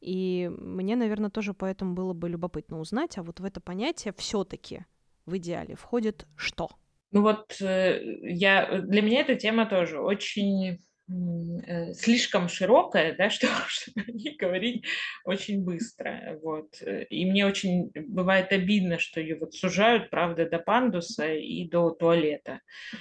И 0.00 0.50
мне, 0.56 0.94
наверное, 0.94 1.30
тоже 1.30 1.54
поэтому 1.54 1.94
было 1.94 2.12
бы 2.12 2.28
любопытно 2.28 2.78
узнать, 2.78 3.18
а 3.18 3.22
вот 3.22 3.40
в 3.40 3.44
это 3.44 3.60
понятие 3.60 4.14
все-таки 4.16 4.86
в 5.26 5.36
идеале 5.36 5.74
входит 5.74 6.26
что? 6.36 6.70
Ну 7.10 7.22
вот 7.22 7.60
э, 7.60 8.00
я, 8.22 8.80
для 8.80 9.02
меня 9.02 9.20
эта 9.20 9.34
тема 9.34 9.66
тоже 9.66 10.00
очень 10.00 10.78
Э, 11.10 11.94
слишком 11.94 12.48
широкая, 12.48 13.16
да, 13.16 13.30
что, 13.30 13.46
чтобы 13.66 14.12
не 14.12 14.36
говорить 14.36 14.84
очень 15.24 15.64
быстро. 15.64 16.38
Вот. 16.42 16.82
Э, 16.82 17.04
и 17.04 17.24
мне 17.24 17.46
очень 17.46 17.90
бывает 17.94 18.52
обидно, 18.52 18.98
что 18.98 19.20
ее 19.20 19.36
вот 19.36 19.54
сужают, 19.54 20.10
правда, 20.10 20.48
до 20.48 20.58
пандуса 20.58 21.32
и 21.32 21.66
до 21.66 21.90
туалета. 21.90 22.60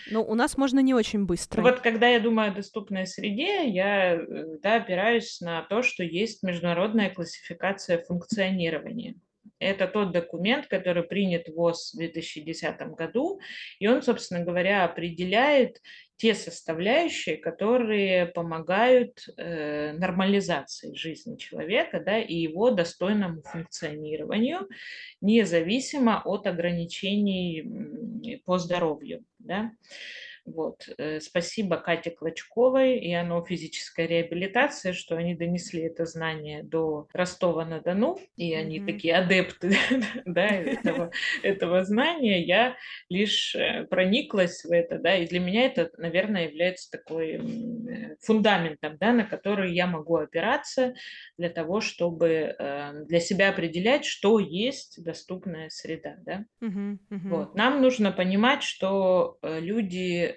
Ну, 0.09 0.23
у 0.23 0.35
нас 0.35 0.57
можно 0.57 0.79
не 0.79 0.93
очень 0.93 1.25
быстро. 1.25 1.61
Вот 1.61 1.81
когда 1.81 2.07
я 2.07 2.21
думаю 2.21 2.51
о 2.51 2.55
доступной 2.55 3.07
среде, 3.07 3.67
я 3.67 4.13
э, 4.15 4.57
да, 4.61 4.75
опираюсь 4.75 5.41
на 5.41 5.63
то, 5.63 5.81
что 5.81 6.03
есть 6.03 6.43
международная 6.43 7.09
классификация 7.09 8.01
функционирования. 8.03 9.15
Это 9.59 9.87
тот 9.87 10.11
документ, 10.11 10.67
который 10.67 11.03
принят 11.03 11.47
ВОЗ 11.49 11.93
в 11.93 11.97
2010 11.97 12.79
году, 12.95 13.39
и 13.79 13.87
он, 13.87 14.01
собственно 14.01 14.43
говоря, 14.43 14.85
определяет 14.85 15.81
те 16.17 16.33
составляющие, 16.33 17.37
которые 17.37 18.25
помогают 18.25 19.27
э, 19.37 19.93
нормализации 19.93 20.95
жизни 20.95 21.37
человека 21.37 22.01
да, 22.03 22.19
и 22.19 22.33
его 22.33 22.71
достойному 22.71 23.43
функционированию, 23.43 24.67
независимо 25.21 26.21
от 26.25 26.47
ограничений 26.47 28.41
по 28.45 28.57
здоровью. 28.57 29.23
Да. 29.37 29.71
Вот. 30.47 30.87
Э, 30.97 31.19
спасибо 31.19 31.75
Кате 31.75 32.09
Клочковой 32.09 32.97
и 32.97 33.13
оно 33.13 33.43
физическая 33.43 34.07
реабилитация, 34.07 34.93
что 34.93 35.17
они 35.17 35.35
донесли 35.35 35.81
это 35.81 36.05
знание 36.05 36.63
до 36.63 37.07
Ростова-на-Дону, 37.11 38.17
и 38.37 38.53
они 38.55 38.79
mm-hmm. 38.79 38.85
такие 38.85 39.15
адепты 39.15 39.75
да, 40.25 40.47
этого, 40.47 41.11
этого 41.43 41.83
знания. 41.83 42.41
Я 42.41 42.77
лишь 43.09 43.55
э, 43.55 43.85
прониклась 43.89 44.63
в 44.63 44.71
это, 44.71 44.99
да, 44.99 45.17
и 45.17 45.27
для 45.27 45.41
меня 45.41 45.65
это, 45.65 45.91
наверное, 45.97 46.47
является 46.47 46.89
такой 46.91 47.31
э, 47.33 48.15
фундаментом, 48.21 48.97
да, 48.97 49.11
на 49.11 49.25
который 49.25 49.73
я 49.73 49.85
могу 49.85 50.15
опираться 50.15 50.93
для 51.37 51.49
того, 51.49 51.81
чтобы 51.81 52.55
для 53.07 53.19
себя 53.19 53.49
определять, 53.49 54.05
что 54.05 54.39
есть 54.39 55.03
доступная 55.03 55.69
среда. 55.69 56.15
Да? 56.25 56.45
Mm-hmm. 56.61 56.97
Mm-hmm. 57.09 57.29
Вот. 57.29 57.55
Нам 57.55 57.81
нужно 57.81 58.11
понимать, 58.11 58.63
что 58.63 59.37
люди 59.41 60.36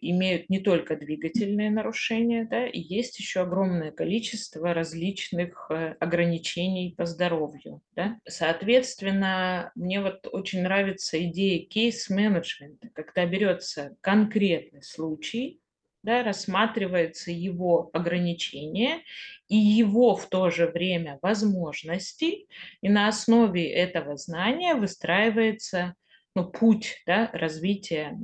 имеют 0.00 0.48
не 0.48 0.60
только 0.60 0.96
двигательные 0.96 1.70
нарушения, 1.70 2.46
да, 2.50 2.66
и 2.66 2.80
есть 2.80 3.18
еще 3.18 3.40
огромное 3.40 3.92
количество 3.92 4.74
различных 4.74 5.70
э, 5.70 5.94
ограничений 6.00 6.94
по 6.96 7.06
здоровью. 7.06 7.82
Да. 7.94 8.18
Соответственно, 8.28 9.72
мне 9.74 10.00
вот 10.00 10.26
очень 10.32 10.62
нравится 10.62 11.22
идея 11.24 11.66
кейс-менеджмента, 11.66 12.88
когда 12.94 13.26
берется 13.26 13.96
конкретный 14.00 14.82
случай, 14.82 15.60
да, 16.02 16.22
рассматривается 16.22 17.32
его 17.32 17.90
ограничения 17.92 19.02
и 19.48 19.56
его 19.56 20.14
в 20.14 20.26
то 20.28 20.50
же 20.50 20.68
время 20.68 21.18
возможности, 21.20 22.46
и 22.80 22.88
на 22.88 23.08
основе 23.08 23.68
этого 23.68 24.16
знания 24.16 24.76
выстраивается 24.76 25.94
ну, 26.36 26.44
путь 26.44 27.02
да, 27.06 27.30
развития 27.32 28.12
э, 28.12 28.14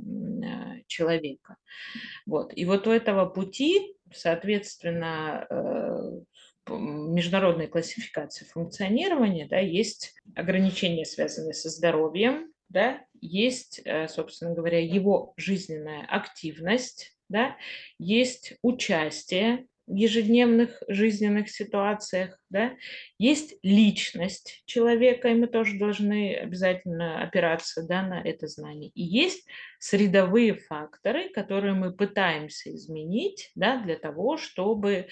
человека. 0.93 1.57
Вот. 2.25 2.53
И 2.55 2.65
вот 2.65 2.87
у 2.87 2.91
этого 2.91 3.25
пути, 3.25 3.95
соответственно, 4.13 5.47
э, 5.49 6.21
международной 6.69 7.67
классификации 7.67 8.45
функционирования, 8.45 9.47
да, 9.49 9.59
есть 9.59 10.15
ограничения, 10.35 11.05
связанные 11.05 11.53
со 11.53 11.69
здоровьем, 11.69 12.53
да, 12.69 13.01
есть, 13.21 13.81
э, 13.83 14.07
собственно 14.07 14.53
говоря, 14.53 14.79
его 14.79 15.33
жизненная 15.37 16.05
активность, 16.07 17.15
да, 17.29 17.57
есть 17.99 18.53
участие 18.61 19.67
в 19.87 19.95
ежедневных 19.95 20.81
жизненных 20.87 21.49
ситуациях, 21.49 22.39
да, 22.53 22.77
есть 23.17 23.55
личность 23.63 24.61
человека, 24.65 25.27
и 25.27 25.33
мы 25.33 25.47
тоже 25.47 25.77
должны 25.79 26.35
обязательно 26.35 27.23
опираться 27.23 27.85
да, 27.85 28.03
на 28.03 28.21
это 28.21 28.47
знание. 28.47 28.91
И 28.93 29.01
есть 29.01 29.47
средовые 29.79 30.53
факторы, 30.53 31.29
которые 31.29 31.73
мы 31.73 31.91
пытаемся 31.91 32.73
изменить 32.75 33.51
да, 33.55 33.81
для 33.81 33.97
того, 33.97 34.37
чтобы 34.37 34.91
э, 34.91 35.05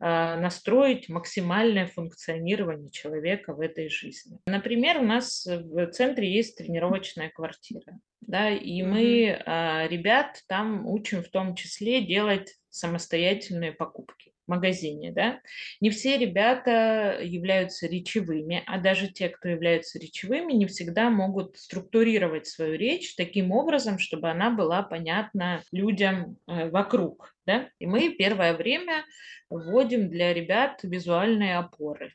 настроить 0.00 1.10
максимальное 1.10 1.86
функционирование 1.86 2.90
человека 2.90 3.52
в 3.52 3.60
этой 3.60 3.90
жизни. 3.90 4.38
Например, 4.46 4.98
у 4.98 5.04
нас 5.04 5.46
в 5.46 5.86
центре 5.88 6.32
есть 6.32 6.56
тренировочная 6.56 7.28
квартира. 7.28 8.00
Да, 8.22 8.50
и 8.50 8.82
мы 8.82 9.26
э, 9.26 9.88
ребят 9.88 10.42
там 10.48 10.86
учим 10.86 11.22
в 11.22 11.28
том 11.28 11.54
числе 11.54 12.00
делать 12.00 12.56
самостоятельные 12.70 13.72
покупки 13.72 14.32
магазине, 14.46 15.12
да. 15.12 15.40
Не 15.80 15.90
все 15.90 16.18
ребята 16.18 17.18
являются 17.22 17.86
речевыми, 17.86 18.62
а 18.66 18.78
даже 18.78 19.08
те, 19.08 19.28
кто 19.28 19.48
являются 19.48 19.98
речевыми, 19.98 20.52
не 20.52 20.66
всегда 20.66 21.10
могут 21.10 21.56
структурировать 21.56 22.46
свою 22.46 22.74
речь 22.74 23.14
таким 23.16 23.52
образом, 23.52 23.98
чтобы 23.98 24.30
она 24.30 24.50
была 24.50 24.82
понятна 24.82 25.62
людям 25.72 26.38
э, 26.46 26.70
вокруг, 26.70 27.34
да. 27.46 27.68
И 27.78 27.86
мы 27.86 28.10
первое 28.10 28.54
время 28.56 29.04
вводим 29.50 30.08
для 30.08 30.34
ребят 30.34 30.80
визуальные 30.82 31.58
опоры. 31.58 32.12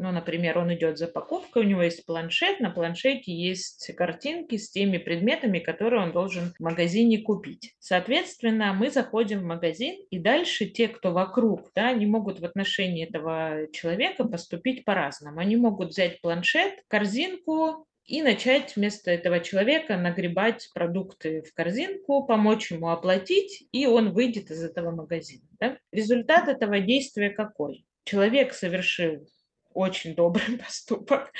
Ну, 0.00 0.12
например, 0.12 0.58
он 0.58 0.72
идет 0.72 0.96
за 0.96 1.08
покупкой, 1.08 1.64
у 1.64 1.66
него 1.66 1.82
есть 1.82 2.06
планшет, 2.06 2.60
на 2.60 2.70
планшете 2.70 3.32
есть 3.32 3.92
картинки 3.96 4.56
с 4.56 4.70
теми 4.70 4.96
предметами, 4.98 5.58
которые 5.58 6.02
он 6.02 6.12
должен 6.12 6.54
в 6.56 6.60
магазине 6.60 7.18
купить. 7.18 7.74
Соответственно, 7.80 8.72
мы 8.72 8.90
заходим 8.90 9.40
в 9.40 9.44
магазин, 9.44 9.96
и 10.10 10.20
дальше 10.20 10.66
те, 10.66 10.86
кто 10.86 11.12
вокруг, 11.12 11.72
да, 11.74 11.88
они 11.88 12.06
могут 12.06 12.38
в 12.38 12.44
отношении 12.44 13.06
этого 13.06 13.66
человека 13.72 14.22
поступить 14.24 14.84
по-разному. 14.84 15.40
Они 15.40 15.56
могут 15.56 15.90
взять 15.90 16.20
планшет, 16.20 16.74
корзинку, 16.86 17.84
и 18.04 18.22
начать 18.22 18.74
вместо 18.74 19.10
этого 19.10 19.40
человека 19.40 19.96
нагребать 19.98 20.70
продукты 20.72 21.42
в 21.42 21.52
корзинку, 21.52 22.24
помочь 22.24 22.70
ему 22.70 22.88
оплатить, 22.88 23.68
и 23.70 23.86
он 23.86 24.12
выйдет 24.12 24.50
из 24.50 24.64
этого 24.64 24.92
магазина. 24.92 25.44
Да? 25.60 25.76
Результат 25.92 26.48
этого 26.48 26.80
действия 26.80 27.30
какой? 27.30 27.84
Человек 28.04 28.54
совершил 28.54 29.28
очень 29.78 30.14
добрый 30.14 30.58
поступок. 30.64 31.32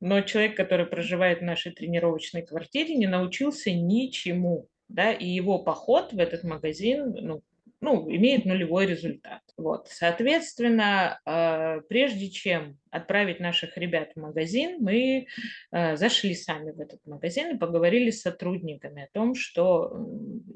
Но 0.00 0.22
человек, 0.22 0.56
который 0.56 0.86
проживает 0.86 1.40
в 1.40 1.44
нашей 1.44 1.72
тренировочной 1.72 2.42
квартире, 2.46 2.94
не 2.94 3.06
научился 3.06 3.70
ничему. 3.70 4.68
Да, 4.88 5.12
и 5.12 5.26
его 5.26 5.58
поход 5.58 6.12
в 6.12 6.18
этот 6.18 6.42
магазин 6.42 7.12
ну, 7.12 7.42
ну, 7.80 8.10
имеет 8.10 8.44
нулевой 8.44 8.86
результат. 8.86 9.42
Вот. 9.56 9.88
Соответственно, 9.88 11.20
э, 11.24 11.80
прежде 11.88 12.30
чем 12.30 12.78
отправить 12.90 13.40
наших 13.40 13.76
ребят 13.78 14.12
в 14.14 14.20
магазин, 14.20 14.78
мы 14.80 15.26
э, 15.72 15.96
зашли 15.96 16.34
сами 16.34 16.72
в 16.72 16.80
этот 16.80 17.06
магазин 17.06 17.54
и 17.54 17.58
поговорили 17.58 18.10
с 18.10 18.22
сотрудниками 18.22 19.04
о 19.04 19.08
том, 19.12 19.34
что 19.34 19.92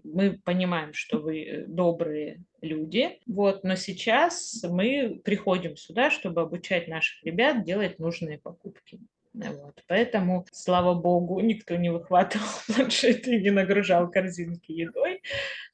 мы 0.02 0.38
понимаем, 0.45 0.93
что 0.93 1.19
вы 1.19 1.64
добрые 1.66 2.43
люди, 2.61 3.19
вот, 3.26 3.64
но 3.64 3.76
сейчас 3.76 4.62
мы 4.69 5.21
приходим 5.25 5.76
сюда, 5.76 6.11
чтобы 6.11 6.43
обучать 6.43 6.88
наших 6.88 7.23
ребят 7.25 7.64
делать 7.64 7.99
нужные 7.99 8.38
покупки. 8.38 9.00
Вот. 9.35 9.83
Поэтому, 9.88 10.47
слава 10.52 10.95
богу, 10.95 11.40
никто 11.40 11.75
не 11.75 11.90
выхватывал 11.90 12.47
планшеты 12.69 13.37
и 13.37 13.43
не 13.43 13.50
нагружал 13.50 14.09
корзинки 14.09 14.71
едой. 14.71 15.23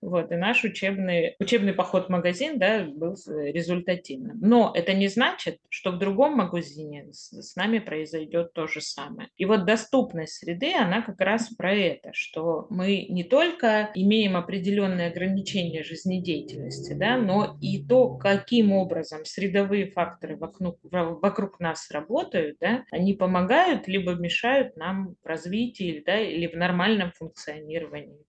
Вот, 0.01 0.33
и 0.33 0.37
наш 0.37 0.65
учебный, 0.65 1.37
учебный 1.39 1.75
поход 1.75 2.07
в 2.07 2.09
магазин 2.09 2.59
да, 2.59 2.85
был 2.85 3.17
результативным. 3.27 4.39
Но 4.41 4.73
это 4.75 4.95
не 4.95 5.09
значит, 5.09 5.59
что 5.69 5.93
в 5.93 5.99
другом 5.99 6.37
магазине 6.37 7.13
с, 7.13 7.31
с 7.33 7.55
нами 7.57 7.81
произойдет 7.81 8.53
то 8.55 8.67
же 8.67 8.81
самое. 8.81 9.29
И 9.37 9.45
вот 9.45 9.67
доступность 9.67 10.35
среды, 10.35 10.73
она 10.75 11.03
как 11.03 11.21
раз 11.21 11.55
про 11.55 11.75
это, 11.75 12.11
что 12.15 12.67
мы 12.71 13.07
не 13.11 13.25
только 13.25 13.91
имеем 13.95 14.37
определенные 14.37 15.09
ограничения 15.09 15.83
жизнедеятельности, 15.83 16.95
да, 16.95 17.19
но 17.19 17.59
и 17.61 17.85
то, 17.85 18.17
каким 18.17 18.73
образом 18.73 19.25
средовые 19.25 19.91
факторы 19.91 20.37
вокруг, 20.37 20.79
вокруг 20.83 21.61
нас 21.61 21.91
работают, 21.91 22.57
да, 22.61 22.85
они 22.91 23.13
помогают 23.13 23.87
либо 23.87 24.15
мешают 24.15 24.77
нам 24.77 25.17
в 25.23 25.27
развитии 25.27 26.03
да, 26.07 26.19
или 26.19 26.47
в 26.47 26.55
нормальном 26.55 27.13
функционировании 27.13 28.25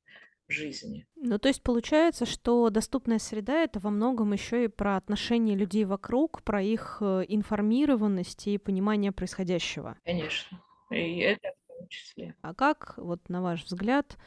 жизни. 0.52 1.08
Ну, 1.16 1.40
то 1.40 1.48
есть 1.48 1.64
получается, 1.64 2.26
что 2.26 2.70
доступная 2.70 3.20
среда 3.20 3.64
это 3.64 3.80
во 3.80 3.90
многом 3.90 4.34
еще 4.34 4.66
и 4.66 4.68
про 4.68 4.98
отношения 4.98 5.56
людей 5.56 5.86
вокруг, 5.86 6.44
про 6.44 6.62
их 6.62 6.98
э, 7.02 7.26
информированность 7.28 8.48
и 8.48 8.58
понимание 8.58 9.12
происходящего. 9.12 9.98
Конечно. 10.04 10.62
И 10.90 11.20
это 11.20 11.54
в 11.66 11.78
том 11.78 11.88
числе. 11.88 12.36
А 12.42 12.54
как, 12.54 12.94
вот 12.98 13.30
на 13.30 13.42
ваш 13.42 13.64
взгляд, 13.64 14.18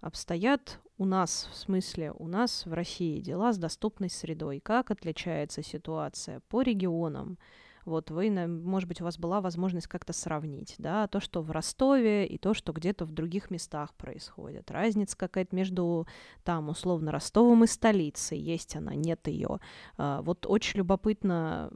обстоят 0.00 0.80
у 0.96 1.04
нас, 1.04 1.48
в 1.52 1.56
смысле, 1.56 2.12
у 2.12 2.28
нас 2.28 2.66
в 2.66 2.72
России 2.72 3.20
дела 3.20 3.52
с 3.52 3.58
доступной 3.58 4.10
средой? 4.10 4.60
Как 4.60 4.90
отличается 4.90 5.62
ситуация 5.62 6.40
по 6.48 6.62
регионам? 6.62 7.38
Вот 7.84 8.10
вы, 8.10 8.30
может 8.30 8.88
быть, 8.88 9.00
у 9.00 9.04
вас 9.04 9.18
была 9.18 9.40
возможность 9.40 9.86
как-то 9.86 10.12
сравнить, 10.12 10.74
да, 10.78 11.06
то, 11.08 11.20
что 11.20 11.42
в 11.42 11.50
Ростове 11.50 12.26
и 12.26 12.38
то, 12.38 12.54
что 12.54 12.72
где-то 12.72 13.04
в 13.04 13.12
других 13.12 13.50
местах 13.50 13.94
происходит. 13.94 14.70
Разница 14.70 15.16
какая-то 15.16 15.54
между 15.54 16.06
там, 16.44 16.68
условно, 16.68 17.12
Ростовом 17.12 17.64
и 17.64 17.66
столицей. 17.66 18.38
Есть 18.38 18.76
она, 18.76 18.94
нет 18.94 19.26
ее. 19.28 19.60
А, 19.96 20.22
вот 20.22 20.46
очень 20.46 20.78
любопытно, 20.78 21.70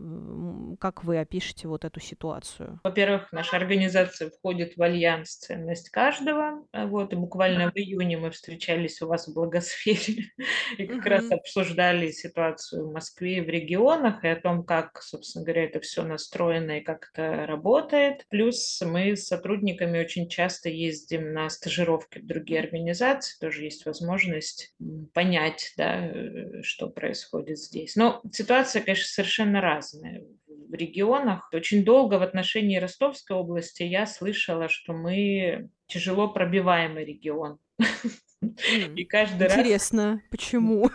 как 0.80 1.04
вы 1.04 1.18
опишете 1.18 1.68
вот 1.68 1.84
эту 1.84 2.00
ситуацию. 2.00 2.80
Во-первых, 2.82 3.32
наша 3.32 3.56
организация 3.56 4.30
входит 4.30 4.76
в 4.76 4.82
альянс 4.82 5.36
«Ценность 5.36 5.90
каждого». 5.90 6.64
А 6.72 6.86
вот, 6.86 7.12
и 7.12 7.16
буквально 7.16 7.70
в 7.70 7.76
июне 7.76 8.16
мы 8.18 8.30
встречались 8.30 9.02
у 9.02 9.08
вас 9.08 9.28
в 9.28 9.34
Благосфере 9.34 10.24
и 10.78 10.86
как 10.86 11.04
раз 11.06 11.30
обсуждали 11.30 12.10
ситуацию 12.10 12.88
в 12.88 12.92
Москве 12.92 13.38
и 13.38 13.40
в 13.40 13.48
регионах, 13.48 14.24
и 14.24 14.28
о 14.28 14.36
том, 14.36 14.64
как, 14.64 15.02
собственно 15.02 15.44
говоря, 15.44 15.64
это 15.64 15.80
все 15.80 15.97
все 15.98 16.04
настроено 16.04 16.78
и 16.78 16.80
как 16.80 17.10
это 17.12 17.46
работает. 17.46 18.24
Плюс 18.28 18.80
мы 18.84 19.16
с 19.16 19.26
сотрудниками 19.26 19.98
очень 19.98 20.28
часто 20.28 20.68
ездим 20.68 21.32
на 21.32 21.48
стажировки 21.50 22.20
в 22.20 22.26
другие 22.26 22.60
организации, 22.60 23.36
тоже 23.40 23.64
есть 23.64 23.84
возможность 23.84 24.74
понять, 25.12 25.72
да, 25.76 26.06
э, 26.06 26.62
что 26.62 26.88
происходит 26.88 27.58
здесь. 27.58 27.96
Но 27.96 28.20
ситуация, 28.32 28.82
конечно, 28.82 29.06
совершенно 29.06 29.60
разная 29.60 30.22
в 30.46 30.74
регионах. 30.74 31.48
Очень 31.52 31.84
долго 31.84 32.14
в 32.18 32.22
отношении 32.22 32.76
Ростовской 32.76 33.36
области 33.36 33.82
я 33.82 34.06
слышала, 34.06 34.68
что 34.68 34.92
мы 34.92 35.68
тяжело 35.88 36.28
пробиваемый 36.28 37.04
регион. 37.04 37.58
И 38.94 39.04
каждый 39.04 39.46
Интересно, 39.46 39.56
раз... 39.56 39.58
Интересно, 39.58 40.22
почему? 40.30 40.90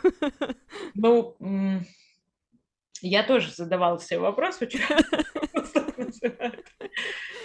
Ну, 0.94 1.36
я 3.08 3.24
тоже 3.24 3.52
задавала 3.52 4.00
себе 4.00 4.20
вопрос, 4.20 4.60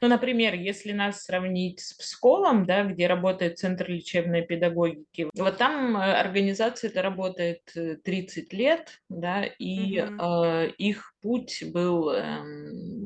Ну, 0.00 0.08
например, 0.08 0.54
если 0.54 0.92
нас 0.92 1.24
сравнить 1.24 1.80
с 1.80 1.92
Псколом, 1.92 2.64
да, 2.64 2.84
где 2.84 3.06
работает 3.06 3.58
Центр 3.58 3.90
лечебной 3.90 4.42
педагогики, 4.42 5.28
вот 5.34 5.58
там 5.58 5.96
э, 5.96 6.14
организация 6.14 6.88
это 6.88 7.02
работает 7.02 7.60
30 7.74 8.52
э, 8.52 8.56
лет, 8.56 8.98
да, 9.10 9.44
и 9.44 9.98
mm-hmm. 9.98 10.68
э, 10.68 10.70
их 10.78 11.12
путь 11.20 11.64
был 11.70 12.12
э, 12.12 12.38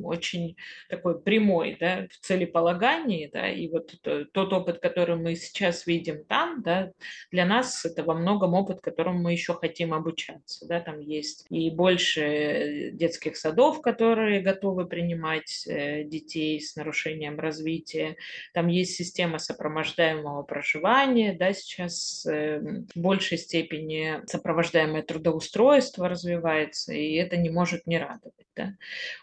очень 0.04 0.56
такой 0.88 1.20
прямой, 1.20 1.76
да, 1.78 2.06
в 2.11 2.18
целеполагании, 2.25 3.30
да, 3.32 3.49
и 3.49 3.68
вот 3.68 3.94
тот 4.32 4.52
опыт, 4.52 4.78
который 4.78 5.16
мы 5.16 5.34
сейчас 5.34 5.87
видим 5.87 6.25
там, 6.25 6.62
да, 6.62 6.92
для 7.30 7.46
нас 7.46 7.84
это 7.84 8.02
во 8.02 8.14
многом 8.14 8.54
опыт, 8.54 8.80
которому 8.80 9.21
мы 9.21 9.32
еще 9.32 9.54
хотим 9.54 9.95
обучаться, 9.95 10.67
да, 10.67 10.80
там 10.80 11.00
есть 11.00 11.47
и 11.50 11.71
больше 11.71 12.90
детских 12.93 13.36
садов, 13.36 13.80
которые 13.80 14.40
готовы 14.40 14.86
принимать 14.86 15.67
э, 15.67 16.04
детей 16.04 16.60
с 16.60 16.76
нарушением 16.76 17.38
развития. 17.38 18.17
Там 18.52 18.69
есть 18.69 18.95
система 18.95 19.38
сопровождаемого 19.38 20.43
проживания, 20.43 21.32
да, 21.32 21.52
сейчас 21.52 22.26
э, 22.26 22.60
в 22.95 22.99
большей 22.99 23.38
степени 23.38 24.21
сопровождаемое 24.26 25.02
трудоустройство 25.02 26.08
развивается, 26.08 26.93
и 26.93 27.14
это 27.14 27.36
не 27.36 27.50
может 27.50 27.86
не 27.86 27.99
радовать. 27.99 28.34
Да. 28.56 28.75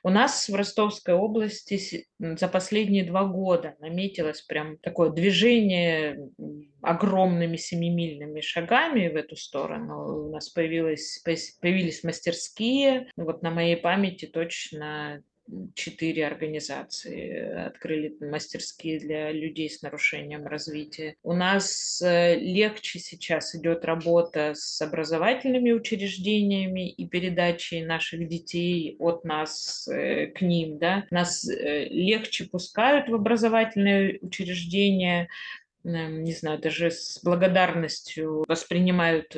У 0.04 0.10
нас 0.10 0.50
в 0.50 0.56
Ростовской 0.72 1.14
области 1.14 2.08
за 2.20 2.48
последние 2.48 3.04
два 3.04 3.26
года 3.26 3.76
наметилось 3.80 4.42
прям 4.42 4.78
такое 4.78 5.10
движение 5.10 6.30
огромными 6.82 7.58
семимильными 7.58 8.40
шагами 8.40 9.10
в 9.10 9.16
эту 9.16 9.36
сторону. 9.36 10.28
У 10.28 10.32
нас 10.32 10.50
появилось, 10.50 11.22
появились 11.62 12.04
мастерские. 12.04 13.12
Вот 13.18 13.42
на 13.42 13.52
моей 13.52 13.76
памяти 13.76 14.26
точно 14.28 15.22
четыре 15.76 16.28
организации 16.28 17.66
открыли 17.68 18.16
мастерские 18.20 19.00
для 19.00 19.32
людей 19.32 19.70
с 19.70 19.82
нарушением 19.82 20.48
развития. 20.48 21.16
У 21.24 21.34
нас 21.34 22.02
э, 22.02 22.36
легче 22.36 23.00
сейчас 23.00 23.56
идет 23.56 23.86
работа 23.86 24.54
с 24.56 24.82
образовательными 24.82 25.72
учреждениями 25.72 26.90
и 26.90 27.08
передачей 27.08 27.84
наших 27.84 28.28
детей 28.28 28.96
от 29.00 29.24
нас 29.24 29.88
э, 29.88 30.28
к 30.28 30.42
ним. 30.42 30.78
Да? 30.78 31.06
Нас 31.12 31.48
э, 31.48 31.88
легче 31.90 32.46
пускают 32.46 33.10
в 33.10 33.16
образовательные 33.16 34.20
учреждения, 34.22 35.28
не 35.84 36.34
знаю, 36.34 36.60
даже 36.60 36.92
с 36.92 37.20
благодарностью 37.24 38.44
воспринимают, 38.48 39.36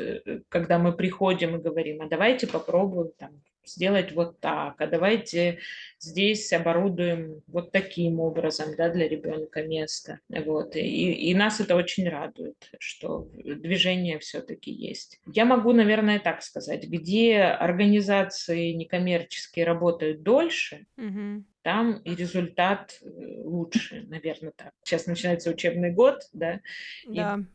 когда 0.49 0.77
мы 0.77 0.91
приходим 0.91 1.55
и 1.55 1.61
говорим, 1.61 2.01
а 2.01 2.09
давайте 2.09 2.47
попробуем 2.47 3.11
там 3.17 3.41
сделать 3.65 4.11
вот 4.11 4.39
так, 4.39 4.79
а 4.79 4.87
давайте 4.87 5.59
здесь 5.99 6.51
оборудуем 6.53 7.41
вот 7.47 7.71
таким 7.71 8.19
образом 8.19 8.75
да, 8.75 8.89
для 8.89 9.07
ребенка 9.07 9.63
место. 9.63 10.19
Вот. 10.29 10.75
И, 10.75 11.11
и 11.29 11.35
нас 11.35 11.59
это 11.59 11.75
очень 11.75 12.07
радует, 12.09 12.71
что 12.79 13.29
движение 13.33 14.19
все-таки 14.19 14.71
есть. 14.71 15.19
Я 15.25 15.45
могу, 15.45 15.73
наверное, 15.73 16.19
так 16.19 16.43
сказать, 16.43 16.85
где 16.85 17.41
организации 17.41 18.71
некоммерческие 18.71 19.65
работают 19.65 20.23
дольше, 20.23 20.85
угу 20.97 21.43
там 21.63 21.97
и 21.99 22.13
результат 22.13 22.99
э, 23.01 23.07
лучше, 23.43 24.03
наверное, 24.09 24.51
так. 24.55 24.73
Сейчас 24.83 25.07
начинается 25.07 25.49
учебный 25.49 25.91
год, 25.91 26.21
да. 26.33 26.59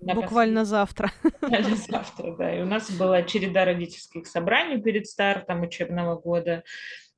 Да, 0.01 0.15
буквально 0.15 0.63
послед... 0.63 0.69
завтра. 0.69 1.13
Буквально 1.23 1.77
завтра, 1.77 2.37
да. 2.37 2.59
И 2.59 2.63
у 2.63 2.67
нас 2.67 2.91
была 2.91 3.23
череда 3.23 3.67
родительских 3.67 4.27
собраний 4.27 4.81
перед 4.81 5.07
стартом 5.07 5.63
учебного 5.63 6.19
года. 6.19 6.65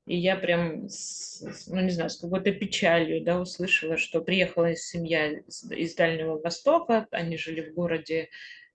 И 0.05 0.17
я 0.17 0.35
прям, 0.35 0.89
с, 0.89 1.67
ну 1.67 1.79
не 1.79 1.91
знаю, 1.91 2.09
с 2.09 2.17
какой-то 2.17 2.51
печалью, 2.51 3.23
да, 3.23 3.39
услышала, 3.39 3.97
что 3.97 4.21
приехала 4.21 4.75
семья 4.75 5.31
из, 5.31 5.71
из 5.71 5.95
Дальнего 5.95 6.39
Востока, 6.39 7.07
они 7.11 7.37
жили 7.37 7.61
в 7.61 7.73
городе, 7.73 8.29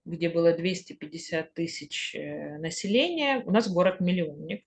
где 0.06 0.30
было 0.30 0.52
250 0.54 1.52
тысяч 1.52 2.14
э, 2.14 2.56
населения. 2.58 3.42
У 3.44 3.50
нас 3.50 3.68
город-миллионник. 3.68 4.64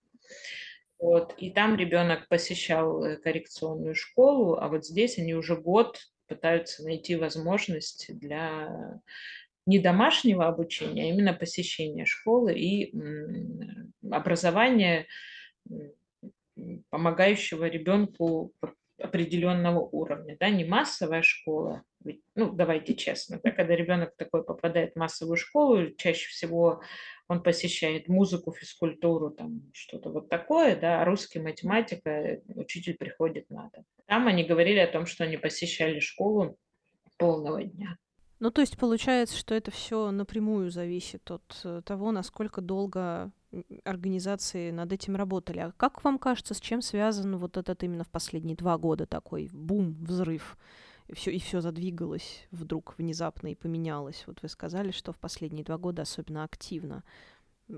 Вот, 1.00 1.34
и 1.38 1.50
там 1.50 1.78
ребенок 1.78 2.28
посещал 2.28 3.04
э, 3.04 3.16
коррекционную 3.16 3.96
школу, 3.96 4.58
а 4.60 4.68
вот 4.68 4.86
здесь 4.86 5.18
они 5.18 5.34
уже 5.34 5.56
год 5.56 5.98
пытаются 6.28 6.84
найти 6.84 7.16
возможность 7.16 8.08
для 8.20 9.00
не 9.66 9.80
домашнего 9.80 10.48
обучения, 10.48 11.04
а 11.04 11.08
именно 11.08 11.34
посещения 11.34 12.06
школы 12.06 12.54
и 12.54 12.94
образования, 14.10 15.06
помогающего 16.90 17.66
ребенку 17.66 18.52
определенного 18.98 19.80
уровня, 19.80 20.36
да, 20.40 20.50
не 20.50 20.66
массовая 20.66 21.22
школа, 21.22 21.84
ну, 22.36 22.52
давайте 22.52 22.96
честно, 22.96 23.40
да, 23.44 23.52
когда 23.52 23.76
ребенок 23.76 24.16
такой 24.18 24.44
попадает 24.44 24.94
в 24.94 25.00
массовую 25.00 25.38
школу, 25.38 25.92
чаще 25.98 26.28
всего 26.30 26.82
он 27.30 27.44
посещает 27.44 28.10
музыку, 28.10 28.52
физкультуру, 28.52 29.30
там 29.30 29.62
что-то 29.72 30.10
вот 30.10 30.30
такое, 30.30 30.76
да, 30.76 31.02
а 31.02 31.06
русский, 31.06 31.40
математика, 31.40 32.42
учитель 32.56 32.98
приходит 32.98 33.50
надо. 33.50 33.86
Там 34.08 34.28
они 34.28 34.44
говорили 34.44 34.80
о 34.80 34.92
том, 34.92 35.06
что 35.06 35.24
они 35.24 35.38
посещали 35.38 36.00
школу 36.00 36.58
полного 37.18 37.64
дня. 37.64 37.98
Ну, 38.40 38.50
то 38.52 38.62
есть 38.62 38.78
получается, 38.78 39.38
что 39.38 39.54
это 39.54 39.70
все 39.70 40.10
напрямую 40.12 40.72
зависит 40.72 41.30
от 41.30 41.62
э, 41.64 41.82
того, 41.86 42.12
насколько 42.12 42.62
долго 42.62 43.32
организации 43.84 44.72
над 44.72 44.92
этим 44.92 45.16
работали. 45.16 45.60
А 45.60 45.74
как 45.78 46.04
вам 46.04 46.18
кажется, 46.18 46.54
с 46.54 46.62
чем 46.62 46.82
связан 46.82 47.38
вот 47.38 47.58
этот 47.58 47.84
именно 47.84 48.06
в 48.06 48.10
последние 48.10 48.56
два 48.56 48.78
года 48.78 49.06
такой 49.06 49.50
бум, 49.52 49.98
взрыв 50.04 50.58
все, 51.14 51.32
и 51.32 51.40
все 51.40 51.62
задвигалось 51.62 52.48
вдруг 52.52 52.96
внезапно 52.98 53.48
и 53.48 53.56
поменялось. 53.56 54.24
Вот 54.28 54.42
вы 54.42 54.50
сказали, 54.50 54.92
что 54.92 55.14
в 55.14 55.18
последние 55.18 55.64
два 55.64 55.78
года 55.78 56.04
особенно 56.04 56.44
активно. 56.44 57.04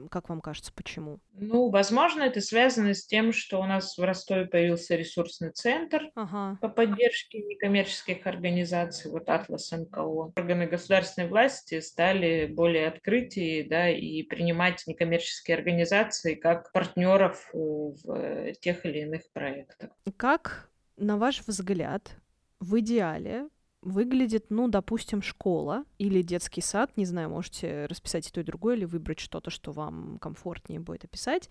Как 0.09 0.29
вам 0.29 0.39
кажется, 0.39 0.71
почему? 0.73 1.19
Ну, 1.33 1.69
возможно, 1.69 2.21
это 2.21 2.39
связано 2.39 2.93
с 2.93 3.05
тем, 3.05 3.33
что 3.33 3.59
у 3.59 3.65
нас 3.65 3.97
в 3.97 4.01
Ростове 4.01 4.45
появился 4.45 4.95
ресурсный 4.95 5.51
центр 5.51 6.09
ага. 6.15 6.57
по 6.61 6.69
поддержке 6.69 7.39
некоммерческих 7.39 8.25
организаций, 8.25 9.11
вот 9.11 9.27
Атлас 9.27 9.69
НКО. 9.69 9.99
Органы 9.99 10.67
государственной 10.67 11.27
власти 11.27 11.81
стали 11.81 12.45
более 12.45 12.87
открытые, 12.87 13.67
да, 13.67 13.89
и 13.89 14.23
принимать 14.23 14.81
некоммерческие 14.87 15.57
организации 15.57 16.35
как 16.35 16.71
партнеров 16.71 17.49
в 17.51 18.53
тех 18.61 18.85
или 18.85 18.99
иных 18.99 19.23
проектах. 19.33 19.89
Как, 20.15 20.69
на 20.95 21.17
ваш 21.17 21.45
взгляд, 21.45 22.15
в 22.61 22.79
идеале 22.79 23.49
выглядит, 23.81 24.45
ну, 24.49 24.67
допустим, 24.67 25.21
школа 25.21 25.83
или 25.97 26.21
детский 26.21 26.61
сад, 26.61 26.91
не 26.95 27.05
знаю, 27.05 27.29
можете 27.29 27.87
расписать 27.87 28.27
и 28.27 28.31
то, 28.31 28.39
и 28.41 28.43
другое, 28.43 28.77
или 28.77 28.85
выбрать 28.85 29.19
что-то, 29.19 29.49
что 29.49 29.71
вам 29.71 30.19
комфортнее 30.19 30.79
будет 30.79 31.03
описать, 31.03 31.49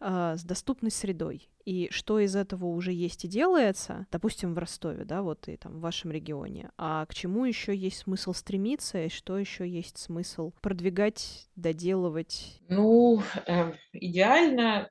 э, 0.00 0.34
с 0.36 0.44
доступной 0.44 0.90
средой. 0.90 1.48
И 1.64 1.88
что 1.90 2.18
из 2.18 2.36
этого 2.36 2.66
уже 2.66 2.92
есть 2.92 3.24
и 3.24 3.28
делается, 3.28 4.06
допустим, 4.12 4.52
в 4.54 4.58
Ростове, 4.58 5.06
да, 5.06 5.22
вот 5.22 5.48
и 5.48 5.56
там 5.56 5.78
в 5.78 5.80
вашем 5.80 6.10
регионе, 6.10 6.70
а 6.76 7.06
к 7.06 7.14
чему 7.14 7.46
еще 7.46 7.74
есть 7.74 7.98
смысл 7.98 8.34
стремиться, 8.34 9.04
и 9.04 9.08
что 9.08 9.38
еще 9.38 9.66
есть 9.66 9.96
смысл 9.96 10.52
продвигать, 10.60 11.48
доделывать? 11.56 12.60
Ну, 12.68 13.22
э, 13.46 13.72
идеально, 13.94 14.90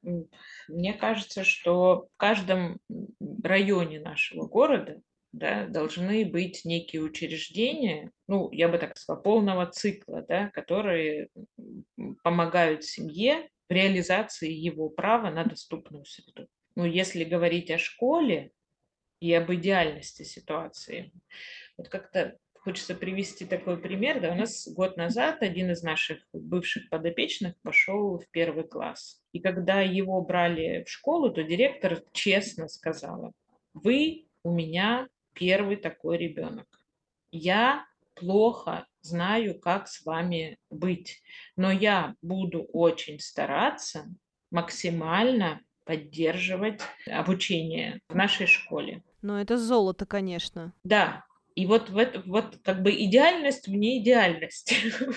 мне 0.67 0.93
кажется, 0.93 1.43
что 1.43 2.08
в 2.15 2.17
каждом 2.17 2.79
районе 3.43 3.99
нашего 3.99 4.47
города 4.47 5.01
да, 5.32 5.68
должны 5.68 6.26
быть 6.26 6.65
некие 6.65 7.02
учреждения, 7.02 8.12
ну, 8.28 8.50
я 8.52 8.68
бы 8.68 8.78
так 8.78 8.98
сказала, 8.98 9.22
полного 9.22 9.65
цикла, 9.68 10.26
да, 10.28 10.50
которые 10.50 11.30
помогают 12.24 12.84
семье 12.84 13.50
в 13.70 13.74
реализации 13.74 14.52
его 14.52 14.89
права 14.89 15.30
на 15.30 15.44
доступную 15.44 16.06
среду. 16.06 16.48
Ну, 16.76 16.86
если 16.86 17.24
говорить 17.24 17.70
о 17.72 17.78
школе 17.78 18.52
и 19.20 19.34
об 19.34 19.52
идеальности 19.52 20.24
ситуации, 20.24 21.12
вот 21.78 21.89
как-то 21.89 22.38
хочется 22.54 22.96
привести 22.96 23.46
такой 23.46 23.80
пример. 23.80 24.22
Да, 24.22 24.32
у 24.32 24.36
нас 24.36 24.68
год 24.68 24.98
назад 24.98 25.42
один 25.42 25.72
из 25.72 25.82
наших 25.82 26.20
бывших 26.34 26.89
подопечных 26.89 27.56
пошел 27.62 28.20
в 28.20 28.30
первый 28.32 28.68
класс. 28.68 29.22
И 29.32 29.39
когда 29.39 29.82
его 29.82 30.22
брали 30.22 30.84
в 30.86 30.89
школу, 30.89 31.32
то 31.32 31.44
директор 31.44 32.02
честно 32.12 32.68
сказала, 32.68 33.34
вы 33.74 34.28
у 34.44 34.52
меня 34.52 35.08
первый 35.39 35.78
такой 35.78 36.17
ребенок. 36.17 36.67
Я 37.32 37.86
плохо 38.15 38.86
знаю, 39.02 39.60
как 39.60 39.88
с 39.88 40.06
вами 40.06 40.58
быть, 40.69 41.21
но 41.56 41.71
я 41.71 42.15
буду 42.21 42.63
очень 42.73 43.19
стараться 43.19 44.06
максимально 44.52 45.62
поддерживать 45.86 46.82
обучение 47.08 48.02
в 48.10 48.15
нашей 48.15 48.45
школе. 48.45 49.02
Но 49.21 49.39
это 49.39 49.58
золото, 49.58 50.06
конечно. 50.06 50.73
Да, 50.84 51.23
и 51.56 51.65
вот, 51.65 51.89
в 51.89 51.97
это, 51.97 52.21
вот 52.25 52.58
как 52.63 52.84
бы 52.84 52.91
идеальность 52.91 53.67
в 53.67 53.71
неидеальности. 53.71 54.75
Mm-hmm, 54.75 55.15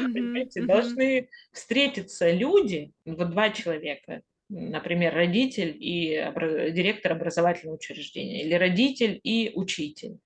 Понимаете, 0.12 0.60
mm-hmm. 0.60 0.66
должны 0.66 1.28
встретиться 1.52 2.30
люди, 2.30 2.92
вот 3.04 3.30
два 3.30 3.50
человека, 3.50 4.22
например, 4.48 5.14
родитель 5.14 5.76
и 5.78 6.32
директор 6.72 7.12
образовательного 7.12 7.76
учреждения, 7.76 8.42
или 8.42 8.54
родитель 8.54 9.20
и 9.22 9.52
учитель, 9.54 10.18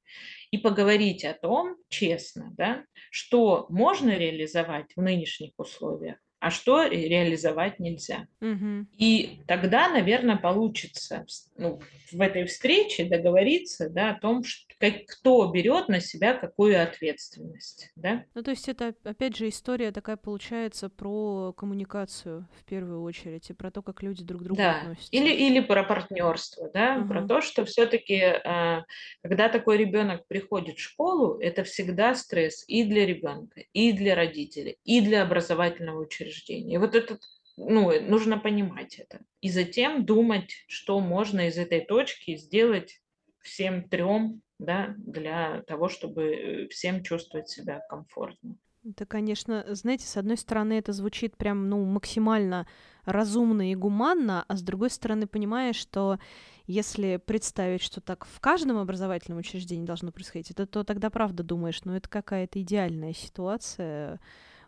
и 0.51 0.59
поговорить 0.59 1.25
о 1.25 1.35
том 1.35 1.77
честно, 1.89 2.53
да, 2.57 2.85
что 3.11 3.67
можно 3.69 4.17
реализовать 4.17 4.87
в 4.97 5.03
нынешних 5.03 5.53
условиях, 5.57 6.17
а 6.41 6.51
что 6.51 6.87
реализовать 6.87 7.79
нельзя. 7.79 8.29
Угу. 8.41 8.87
И 8.97 9.41
тогда, 9.47 9.89
наверное, 9.89 10.37
получится 10.37 11.27
ну, 11.57 11.81
в 12.13 12.21
этой 12.21 12.45
встрече 12.47 13.05
договориться 13.05 13.91
да, 13.91 14.11
о 14.11 14.21
том, 14.21 14.45
что 14.45 14.68
как, 14.79 15.07
кто 15.07 15.51
берет 15.51 15.89
на 15.89 16.01
себя 16.01 16.35
какую 16.35 16.81
ответственность. 16.81 17.91
Да? 17.97 18.25
Ну, 18.35 18.43
то 18.43 18.51
есть 18.51 18.69
это, 18.69 18.95
опять 19.05 19.37
же, 19.37 19.49
история 19.49 19.91
такая 19.93 20.17
получается 20.17 20.89
про 20.89 21.53
коммуникацию 21.53 22.49
в 22.59 22.65
первую 22.65 23.03
очередь 23.03 23.51
и 23.51 23.55
про 23.55 23.71
то, 23.71 23.83
как 23.83 24.03
люди 24.03 24.25
друг 24.25 24.43
к 24.43 24.45
другу 24.45 24.59
да. 24.59 24.81
относятся. 24.81 25.09
Или, 25.11 25.33
или 25.33 25.61
про 25.61 25.83
партнерство, 25.83 26.71
да, 26.73 26.99
угу. 26.99 27.09
про 27.09 27.27
то, 27.27 27.41
что 27.41 27.65
все-таки, 27.65 28.21
а, 28.23 28.85
когда 29.23 29.49
такой 29.49 29.77
ребенок 29.77 30.27
приходит 30.29 30.77
в 30.77 30.83
школу, 30.83 31.39
это 31.39 31.65
всегда 31.65 32.15
стресс 32.15 32.65
и 32.69 32.85
для 32.85 33.05
ребенка, 33.05 33.63
и 33.73 33.93
для 33.93 34.15
родителей, 34.15 34.79
и 34.85 35.01
для 35.01 35.23
образовательного 35.23 36.01
учреждения. 36.01 36.75
И 36.75 36.79
вот 36.79 36.95
этот 36.95 37.21
ну, 37.57 38.01
нужно 38.01 38.39
понимать 38.39 39.01
это. 39.01 39.21
И 39.41 39.51
затем 39.51 40.05
думать, 40.05 40.53
что 40.69 41.01
можно 41.01 41.49
из 41.49 41.59
этой 41.59 41.81
точки 41.81 42.37
сделать 42.37 43.01
всем 43.43 43.89
трем 43.89 44.43
да, 44.59 44.95
для 44.99 45.63
того, 45.63 45.89
чтобы 45.89 46.23
э, 46.25 46.69
всем 46.69 47.03
чувствовать 47.03 47.49
себя 47.49 47.81
комфортно. 47.89 48.57
Это, 48.85 49.07
конечно, 49.07 49.65
знаете, 49.75 50.07
с 50.07 50.17
одной 50.17 50.37
стороны, 50.37 50.75
это 50.75 50.93
звучит 50.93 51.37
прям, 51.37 51.69
ну, 51.69 51.85
максимально 51.85 52.67
разумно 53.05 53.71
и 53.71 53.75
гуманно, 53.75 54.45
а 54.47 54.57
с 54.57 54.63
другой 54.63 54.91
стороны, 54.91 55.27
понимаешь, 55.27 55.77
что 55.77 56.19
если 56.67 57.17
представить, 57.17 57.83
что 57.83 58.01
так 58.01 58.25
в 58.25 58.41
каждом 58.41 58.79
образовательном 58.79 59.41
учреждении 59.41 59.85
должно 59.85 60.13
происходить, 60.13 60.51
это 60.53 60.67
то 60.67 60.85
тогда 60.85 61.11
правда 61.11 61.43
думаешь, 61.43 61.85
ну, 61.85 61.95
это 61.95 62.09
какая-то 62.09 62.63
идеальная 62.63 63.15
ситуация, 63.15 64.21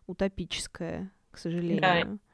утопическая, 0.07 1.12
к 1.31 1.38
сожалению. 1.38 1.81
Да. 1.81 2.29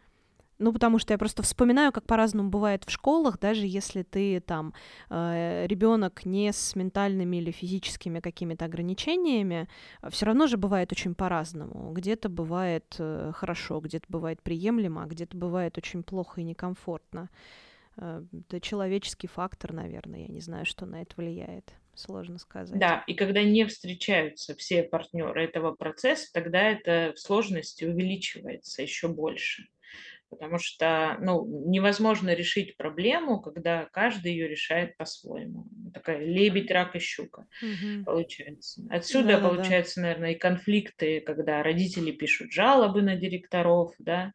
Ну, 0.58 0.72
потому 0.72 0.98
что 0.98 1.12
я 1.12 1.18
просто 1.18 1.42
вспоминаю, 1.42 1.92
как 1.92 2.06
по-разному 2.06 2.48
бывает 2.48 2.84
в 2.84 2.90
школах, 2.90 3.38
даже 3.38 3.66
если 3.66 4.02
ты 4.02 4.40
там 4.40 4.72
э, 5.10 5.66
ребенок 5.66 6.24
не 6.24 6.50
с 6.50 6.74
ментальными 6.74 7.36
или 7.36 7.50
физическими 7.50 8.20
какими-то 8.20 8.64
ограничениями, 8.64 9.68
все 10.08 10.26
равно 10.26 10.46
же 10.46 10.56
бывает 10.56 10.92
очень 10.92 11.14
по-разному. 11.14 11.92
Где-то 11.92 12.30
бывает 12.30 12.96
э, 12.98 13.32
хорошо, 13.34 13.80
где-то 13.80 14.06
бывает 14.08 14.42
приемлемо, 14.42 15.02
а 15.02 15.06
где-то 15.06 15.36
бывает 15.36 15.76
очень 15.76 16.02
плохо 16.02 16.40
и 16.40 16.44
некомфортно. 16.44 17.28
Э, 17.98 18.22
это 18.32 18.60
человеческий 18.60 19.26
фактор, 19.26 19.74
наверное, 19.74 20.20
я 20.20 20.28
не 20.28 20.40
знаю, 20.40 20.64
что 20.64 20.86
на 20.86 21.02
это 21.02 21.14
влияет. 21.16 21.74
Сложно 21.94 22.38
сказать. 22.38 22.78
Да, 22.78 23.04
и 23.06 23.14
когда 23.14 23.42
не 23.42 23.64
встречаются 23.64 24.54
все 24.54 24.82
партнеры 24.82 25.44
этого 25.44 25.74
процесса, 25.74 26.30
тогда 26.30 26.62
эта 26.62 27.14
сложность 27.16 27.82
увеличивается 27.82 28.82
еще 28.82 29.08
больше 29.08 29.66
потому 30.30 30.58
что 30.58 31.16
ну, 31.20 31.46
невозможно 31.68 32.34
решить 32.34 32.76
проблему, 32.76 33.40
когда 33.40 33.86
каждый 33.92 34.32
ее 34.32 34.48
решает 34.48 34.96
по-своему. 34.96 35.66
Такая 35.92 36.24
лебедь, 36.24 36.70
рак 36.70 36.96
и 36.96 36.98
щука 36.98 37.46
угу. 37.62 38.04
получается. 38.04 38.82
Отсюда 38.90 39.40
да, 39.40 39.48
получается, 39.48 39.96
да. 39.96 40.02
наверное, 40.02 40.32
и 40.32 40.38
конфликты, 40.38 41.20
когда 41.20 41.62
родители 41.62 42.10
пишут 42.10 42.52
жалобы 42.52 43.02
на 43.02 43.16
директоров, 43.16 43.94
да, 43.98 44.32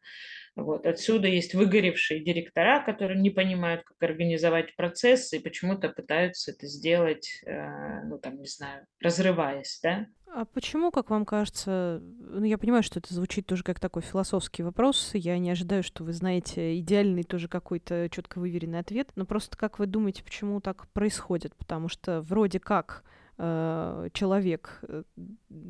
вот. 0.54 0.86
Отсюда 0.86 1.28
есть 1.28 1.54
выгоревшие 1.54 2.22
директора, 2.22 2.84
которые 2.84 3.20
не 3.20 3.30
понимают, 3.30 3.84
как 3.84 4.02
организовать 4.02 4.76
процессы 4.76 5.38
и 5.38 5.42
почему-то 5.42 5.88
пытаются 5.88 6.50
это 6.50 6.66
сделать, 6.66 7.42
э, 7.46 8.02
ну 8.04 8.18
там, 8.18 8.38
не 8.38 8.46
знаю, 8.46 8.86
разрываясь, 9.00 9.80
да. 9.82 10.06
А 10.34 10.44
почему, 10.44 10.90
как 10.90 11.10
вам 11.10 11.24
кажется, 11.26 12.02
ну 12.02 12.44
я 12.44 12.56
понимаю, 12.58 12.82
что 12.82 12.98
это 12.98 13.12
звучит 13.12 13.46
тоже 13.46 13.62
как 13.62 13.80
такой 13.80 14.02
философский 14.02 14.62
вопрос, 14.62 15.10
я 15.14 15.38
не 15.38 15.50
ожидаю, 15.50 15.82
что 15.82 16.04
вы 16.04 16.12
знаете 16.12 16.78
идеальный 16.78 17.22
тоже 17.22 17.48
какой-то 17.48 18.08
четко 18.10 18.38
выверенный 18.38 18.78
ответ, 18.78 19.10
но 19.14 19.26
просто 19.26 19.56
как 19.56 19.78
вы 19.78 19.86
думаете, 19.86 20.24
почему 20.24 20.60
так 20.60 20.88
происходит? 20.92 21.54
Потому 21.56 21.88
что 21.88 22.22
вроде 22.22 22.60
как 22.60 23.04
э, 23.38 24.08
человек, 24.12 24.80
э, 24.82 25.02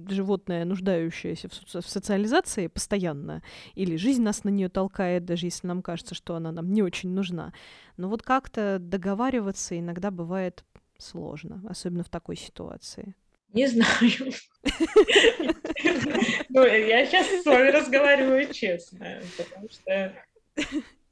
животное, 0.09 0.65
нуждающееся 0.65 1.49
в, 1.49 1.53
в 1.53 1.89
социализации 1.89 2.67
постоянно, 2.67 3.43
или 3.75 3.97
жизнь 3.97 4.23
нас 4.23 4.45
на 4.45 4.49
нее 4.49 4.69
толкает, 4.69 5.25
даже 5.25 5.47
если 5.47 5.67
нам 5.67 5.83
кажется, 5.83 6.15
что 6.15 6.35
она 6.35 6.53
нам 6.53 6.73
не 6.73 6.83
очень 6.83 7.11
нужна. 7.11 7.53
Но 7.97 8.09
вот 8.09 8.23
как-то 8.23 8.79
договариваться 8.79 9.79
иногда 9.79 10.11
бывает 10.11 10.65
сложно, 10.99 11.63
особенно 11.69 12.05
в 12.05 12.09
такой 12.09 12.37
ситуации. 12.37 13.15
Не 13.53 13.67
знаю. 13.67 14.33
Ну, 16.49 16.65
я 16.65 17.07
сейчас 17.07 17.27
с 17.27 17.47
вами 17.47 17.71
разговариваю 17.71 18.53
честно, 18.53 19.21
потому 19.39 19.69
что... 19.71 20.15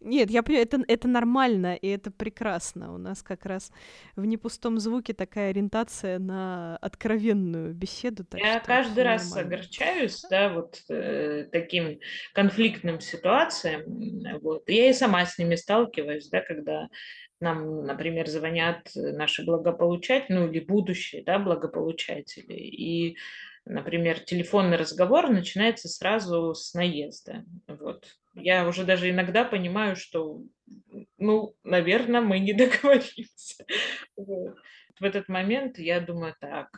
Нет, 0.01 0.31
я 0.31 0.43
понимаю, 0.43 0.67
это, 0.67 0.83
это 0.89 1.09
нормально, 1.09 1.75
и 1.75 1.89
это 1.89 2.11
прекрасно. 2.11 2.95
У 2.95 2.99
нас 2.99 3.23
как 3.23 3.45
раз 3.45 3.71
в 4.17 4.25
непустом 4.25 4.79
звуке 4.79 5.13
такая 5.13 5.51
ориентация 5.51 6.19
на 6.19 6.79
откровенную 6.79 7.75
беседу. 7.75 8.25
Я 8.35 8.61
каждый 8.61 9.05
раз 9.05 9.31
нормально. 9.31 9.57
огорчаюсь, 9.57 10.23
да, 10.31 10.55
вот 10.55 10.81
э, 10.89 11.49
таким 11.53 11.99
конфликтным 12.33 13.01
ситуациям. 13.01 13.83
Вот. 14.41 14.69
Я 14.69 14.89
и 14.89 14.95
сама 14.95 15.27
с 15.27 15.37
ними 15.37 15.55
сталкиваюсь, 15.57 16.29
да, 16.29 16.41
когда 16.41 16.89
нам, 17.41 17.85
например, 17.85 18.27
звонят 18.29 18.91
наши 18.95 19.45
благополучатели, 19.45 20.35
ну 20.35 20.49
или 20.49 20.61
будущие 20.61 21.23
да, 21.25 21.39
благополучатели, 21.39 22.55
и, 22.55 23.17
например, 23.71 24.21
телефонный 24.21 24.77
разговор 24.77 25.31
начинается 25.31 25.89
сразу 25.89 26.55
с 26.55 26.75
наезда. 26.75 27.45
Вот. 27.67 28.07
Я 28.35 28.67
уже 28.67 28.85
даже 28.85 29.11
иногда 29.11 29.45
понимаю, 29.45 29.97
что, 29.97 30.43
ну, 31.19 31.55
наверное, 31.63 32.21
мы 32.21 32.39
не 32.39 32.53
договоримся. 32.55 33.65
Вот. 34.17 34.57
В 34.99 35.05
этот 35.05 35.29
момент 35.29 35.79
я 35.79 36.01
думаю, 36.01 36.35
так, 36.41 36.69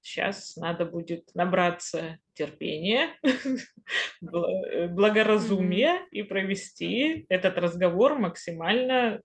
сейчас 0.00 0.56
надо 0.56 0.86
будет 0.86 1.34
набраться 1.34 2.18
терпения, 2.34 3.10
э, 3.22 4.88
благоразумия 4.88 6.06
и 6.10 6.22
провести 6.22 7.26
этот 7.28 7.58
разговор 7.58 8.18
максимально 8.18 9.20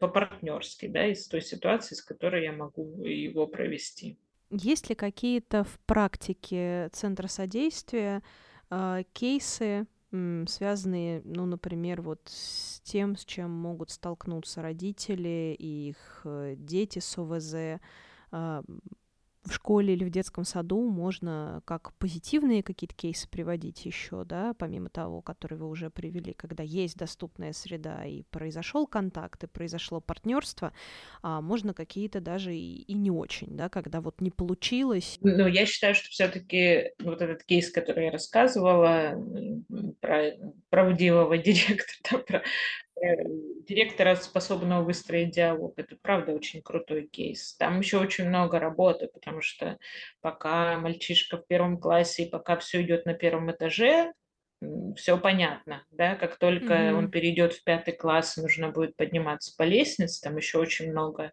по-партнерски, 0.00 0.86
да, 0.86 1.06
из 1.06 1.28
той 1.28 1.42
ситуации, 1.42 1.94
с 1.94 2.02
которой 2.02 2.44
я 2.44 2.52
могу 2.52 3.04
его 3.04 3.46
провести. 3.46 4.18
Есть 4.50 4.88
ли 4.88 4.94
какие-то 4.94 5.64
в 5.64 5.78
практике 5.86 6.88
Центра 6.92 7.26
содействия 7.26 8.22
э, 8.70 9.02
кейсы, 9.12 9.86
связанные, 10.10 11.20
ну, 11.24 11.46
например, 11.46 12.00
вот 12.00 12.20
с 12.26 12.80
тем, 12.80 13.16
с 13.16 13.24
чем 13.24 13.50
могут 13.50 13.90
столкнуться 13.90 14.62
родители 14.62 15.54
и 15.58 15.90
их 15.90 16.20
э, 16.24 16.54
дети 16.56 17.00
с 17.00 17.18
ОВЗ, 17.18 17.80
а, 18.30 18.62
в 19.46 19.54
школе 19.54 19.94
или 19.94 20.04
в 20.04 20.10
детском 20.10 20.44
саду 20.44 20.88
можно 20.88 21.62
как 21.64 21.92
позитивные 21.94 22.62
какие-то 22.62 22.94
кейсы 22.94 23.28
приводить 23.28 23.84
еще, 23.84 24.24
да, 24.24 24.54
помимо 24.54 24.88
того, 24.88 25.22
который 25.22 25.58
вы 25.58 25.68
уже 25.68 25.90
привели, 25.90 26.32
когда 26.32 26.62
есть 26.62 26.96
доступная 26.96 27.52
среда 27.52 28.04
и 28.04 28.22
произошел 28.30 28.86
контакт, 28.86 29.44
и 29.44 29.46
произошло 29.46 30.00
партнерство, 30.00 30.72
а 31.22 31.40
можно 31.40 31.74
какие-то 31.74 32.20
даже 32.20 32.54
и, 32.54 32.82
и 32.82 32.94
не 32.94 33.10
очень, 33.10 33.56
да, 33.56 33.68
когда 33.68 34.00
вот 34.00 34.20
не 34.20 34.30
получилось. 34.30 35.18
Ну, 35.20 35.46
я 35.46 35.66
считаю, 35.66 35.94
что 35.94 36.08
все-таки 36.08 36.92
вот 37.00 37.22
этот 37.22 37.44
кейс, 37.44 37.70
который 37.70 38.06
я 38.06 38.10
рассказывала 38.10 39.14
про 40.00 40.32
правдивого 40.70 41.38
директора, 41.38 42.22
про 42.22 42.42
Э, 42.42 42.85
директора, 43.00 44.16
способного 44.16 44.82
выстроить 44.82 45.30
диалог. 45.30 45.74
Это 45.76 45.96
правда 46.00 46.32
очень 46.32 46.62
крутой 46.62 47.06
кейс. 47.06 47.54
Там 47.56 47.80
еще 47.80 47.98
очень 47.98 48.28
много 48.28 48.58
работы, 48.58 49.08
потому 49.12 49.42
что 49.42 49.78
пока 50.20 50.78
мальчишка 50.78 51.36
в 51.38 51.46
первом 51.46 51.78
классе 51.78 52.24
и 52.24 52.30
пока 52.30 52.56
все 52.56 52.82
идет 52.82 53.06
на 53.06 53.14
первом 53.14 53.50
этаже, 53.50 54.12
все 54.96 55.18
понятно, 55.18 55.84
да, 55.90 56.14
как 56.16 56.38
только 56.38 56.72
mm-hmm. 56.72 56.92
он 56.94 57.10
перейдет 57.10 57.52
в 57.52 57.62
пятый 57.62 57.92
класс, 57.92 58.38
нужно 58.38 58.70
будет 58.70 58.96
подниматься 58.96 59.54
по 59.54 59.64
лестнице, 59.64 60.22
там 60.22 60.38
еще 60.38 60.58
очень 60.58 60.92
много 60.92 61.32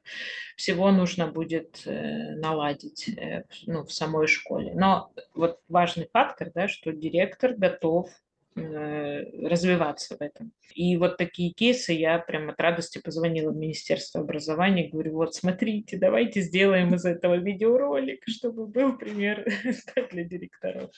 всего 0.57 0.91
нужно 0.91 1.27
будет 1.27 1.83
э, 1.85 2.35
наладить, 2.35 3.07
э, 3.07 3.45
ну, 3.65 3.85
в 3.85 3.93
самой 3.93 4.27
школе. 4.27 4.73
Но 4.75 5.13
вот 5.33 5.61
важный 5.69 6.09
фактор, 6.11 6.51
да, 6.53 6.67
что 6.67 6.91
директор 6.91 7.53
готов 7.53 8.09
Э, 8.09 8.32
развиваться 8.55 10.15
в 10.17 10.21
этом. 10.21 10.51
И 10.73 10.97
вот 10.97 11.17
такие 11.17 11.51
кейсы 11.51 11.93
я 11.93 12.19
прям 12.19 12.49
от 12.49 12.59
радости 12.59 12.99
позвонила 12.99 13.51
в 13.51 13.55
Министерство 13.55 14.21
образования, 14.21 14.89
говорю, 14.89 15.13
вот 15.13 15.35
смотрите, 15.35 15.97
давайте 15.97 16.41
сделаем 16.41 16.93
из 16.93 17.05
этого 17.05 17.35
видеоролик, 17.35 18.23
чтобы 18.27 18.67
был 18.67 18.97
пример 18.97 19.45
для 20.11 20.23
директоров. 20.23 20.91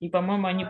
И, 0.00 0.08
по-моему, 0.08 0.46
они 0.46 0.66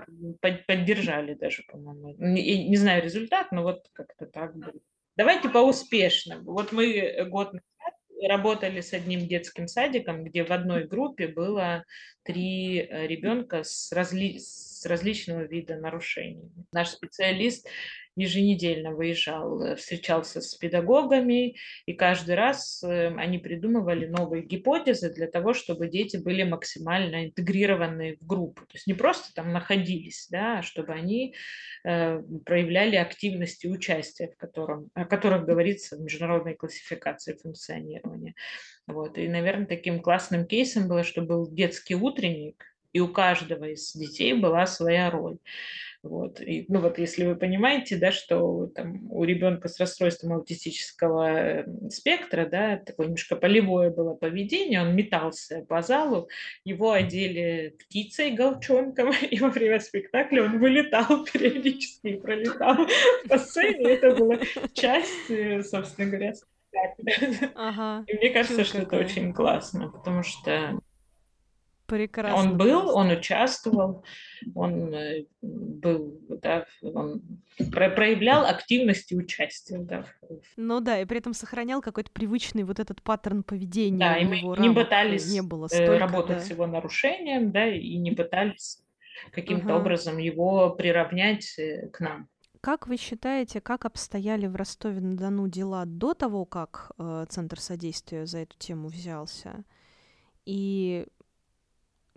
поддержали 0.67 1.35
даже, 1.35 1.63
по-моему. 1.71 2.15
Не, 2.19 2.69
не 2.69 2.77
знаю 2.77 3.03
результат, 3.03 3.53
но 3.53 3.63
вот 3.63 3.87
как-то 3.93 4.27
так 4.27 4.57
было. 4.57 4.81
Давайте 5.17 5.49
по 5.49 5.59
успешному. 5.59 6.53
Вот 6.53 6.73
мы 6.73 7.27
год 7.29 7.53
назад 7.53 7.95
работали 8.29 8.81
с 8.81 8.93
одним 8.93 9.27
детским 9.27 9.67
садиком, 9.67 10.25
где 10.25 10.45
в 10.45 10.51
одной 10.51 10.87
группе 10.87 11.29
было 11.29 11.85
три 12.23 12.79
э, 12.79 13.07
ребенка 13.07 13.63
с, 13.65 13.93
разли... 13.93 14.39
с 14.39 14.70
различного 14.87 15.43
вида 15.43 15.77
нарушений. 15.77 16.51
Наш 16.73 16.89
специалист 16.89 17.67
еженедельно 18.17 18.93
выезжал, 18.93 19.63
э, 19.63 19.77
встречался 19.77 20.41
с 20.41 20.55
педагогами, 20.55 21.57
и 21.87 21.93
каждый 21.93 22.35
раз 22.35 22.83
э, 22.83 23.15
они 23.17 23.39
придумывали 23.39 24.07
новые 24.07 24.45
гипотезы 24.45 25.13
для 25.13 25.27
того, 25.27 25.55
чтобы 25.55 25.89
дети 25.89 26.17
были 26.17 26.43
максимально 26.43 27.27
интегрированы 27.27 28.17
в 28.21 28.27
группу. 28.27 28.63
То 28.63 28.75
есть 28.75 28.87
не 28.87 28.95
просто 28.95 29.33
там 29.35 29.53
находились, 29.53 30.27
да, 30.31 30.59
а 30.59 30.63
чтобы 30.63 30.93
они 30.93 31.35
э, 31.85 32.21
проявляли 32.45 32.97
активность 32.97 33.65
и 33.65 33.69
участие, 33.69 34.31
в 34.31 34.37
котором, 34.37 34.91
о 34.95 35.05
которых 35.05 35.45
говорится 35.45 35.97
в 35.97 36.01
международной 36.01 36.55
классификации 36.55 37.35
функционирования. 37.35 38.35
Вот. 38.87 39.19
И, 39.19 39.29
наверное, 39.29 39.67
таким 39.67 40.01
классным 40.01 40.47
кейсом 40.47 40.89
было, 40.89 41.05
что 41.05 41.23
был 41.23 41.51
детский 41.51 41.95
утренник, 41.95 42.65
и 42.93 43.01
у 43.01 43.09
каждого 43.09 43.65
из 43.65 43.93
детей 43.93 44.35
была 44.35 44.67
своя 44.67 45.11
роль. 45.11 45.39
Вот. 46.03 46.41
И, 46.41 46.65
ну 46.69 46.81
вот 46.81 46.99
если 46.99 47.27
вы 47.27 47.37
понимаете, 47.37 47.97
да, 47.97 48.11
что 48.11 48.69
там, 48.69 49.13
у 49.13 49.23
ребенка 49.25 49.69
с 49.69 49.79
расстройством 49.79 50.33
аутистического 50.33 51.29
эм, 51.29 51.91
спектра, 51.91 52.47
да, 52.47 52.79
такое 52.79 53.07
немножко 53.07 53.37
полевое 53.37 53.91
было 53.91 54.15
поведение, 54.15 54.81
он 54.81 54.97
метался 54.97 55.67
по 55.69 55.83
залу, 55.83 56.31
его 56.65 56.93
одели 56.93 57.77
птицей, 57.79 58.31
галчонком, 58.31 59.13
и 59.31 59.39
во 59.41 59.51
время 59.51 59.79
спектакля 59.79 60.45
он 60.45 60.59
вылетал 60.59 61.25
периодически 61.33 62.09
и 62.09 62.21
пролетал 62.21 62.77
по 63.29 63.39
сцене. 63.39 63.91
Это 63.91 64.15
была 64.15 64.39
часть, 64.73 65.31
э, 65.31 65.63
собственно 65.63 66.09
говоря, 66.09 66.33
спектакля. 66.35 67.51
Ага, 67.55 68.05
и 68.07 68.17
мне 68.17 68.31
кажется, 68.31 68.65
что 68.65 68.79
это 68.79 68.97
очень 68.97 69.35
классно, 69.35 69.91
потому 69.91 70.23
что 70.23 70.81
Прекрасно. 71.91 72.39
Он 72.39 72.57
был, 72.57 72.97
он 72.97 73.11
участвовал, 73.11 74.05
он 74.55 74.95
э, 74.95 75.25
был, 75.43 76.21
да, 76.41 76.65
он 76.83 77.21
проявлял 77.73 78.47
активность 78.47 79.11
и 79.11 79.17
участие, 79.17 79.81
да. 79.81 80.05
Ну 80.57 80.79
да, 80.81 81.01
и 81.01 81.05
при 81.05 81.19
этом 81.19 81.35
сохранял 81.35 81.83
какой-то 81.83 82.13
привычный 82.13 82.63
вот 82.63 82.79
этот 82.79 83.03
паттерн 83.03 83.43
поведения. 83.43 83.99
Да, 83.99 84.17
и 84.17 84.25
мы 84.25 84.57
не 84.59 84.73
пытались 84.73 85.33
не 85.33 85.43
было 85.43 85.67
э, 85.67 85.69
столько, 85.69 85.99
работать 85.99 86.37
да. 86.39 86.45
с 86.45 86.51
его 86.51 86.69
нарушением, 86.69 87.51
да, 87.51 87.67
и 87.67 87.97
не 87.97 88.13
пытались 88.13 88.79
каким-то 89.33 89.75
ага. 89.75 89.81
образом 89.81 90.19
его 90.19 90.71
приравнять 90.71 91.59
э, 91.59 91.89
к 91.89 91.99
нам. 91.99 92.29
Как 92.61 92.87
вы 92.87 92.99
считаете, 92.99 93.61
как 93.61 93.85
обстояли 93.85 94.47
в 94.47 94.55
Ростове-на-Дону 94.55 95.49
дела 95.49 95.87
до 95.87 96.15
того, 96.15 96.45
как 96.45 96.93
э, 96.99 97.27
Центр 97.29 97.59
содействия 97.59 98.27
за 98.27 98.39
эту 98.39 98.57
тему 98.59 98.87
взялся? 98.87 99.65
И 100.47 101.07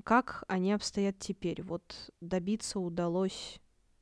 как 0.04 0.44
они 0.48 0.74
обстоят 0.74 1.20
теперь? 1.20 1.62
Вот 1.64 2.12
добиться 2.22 2.80
удалось 2.80 3.60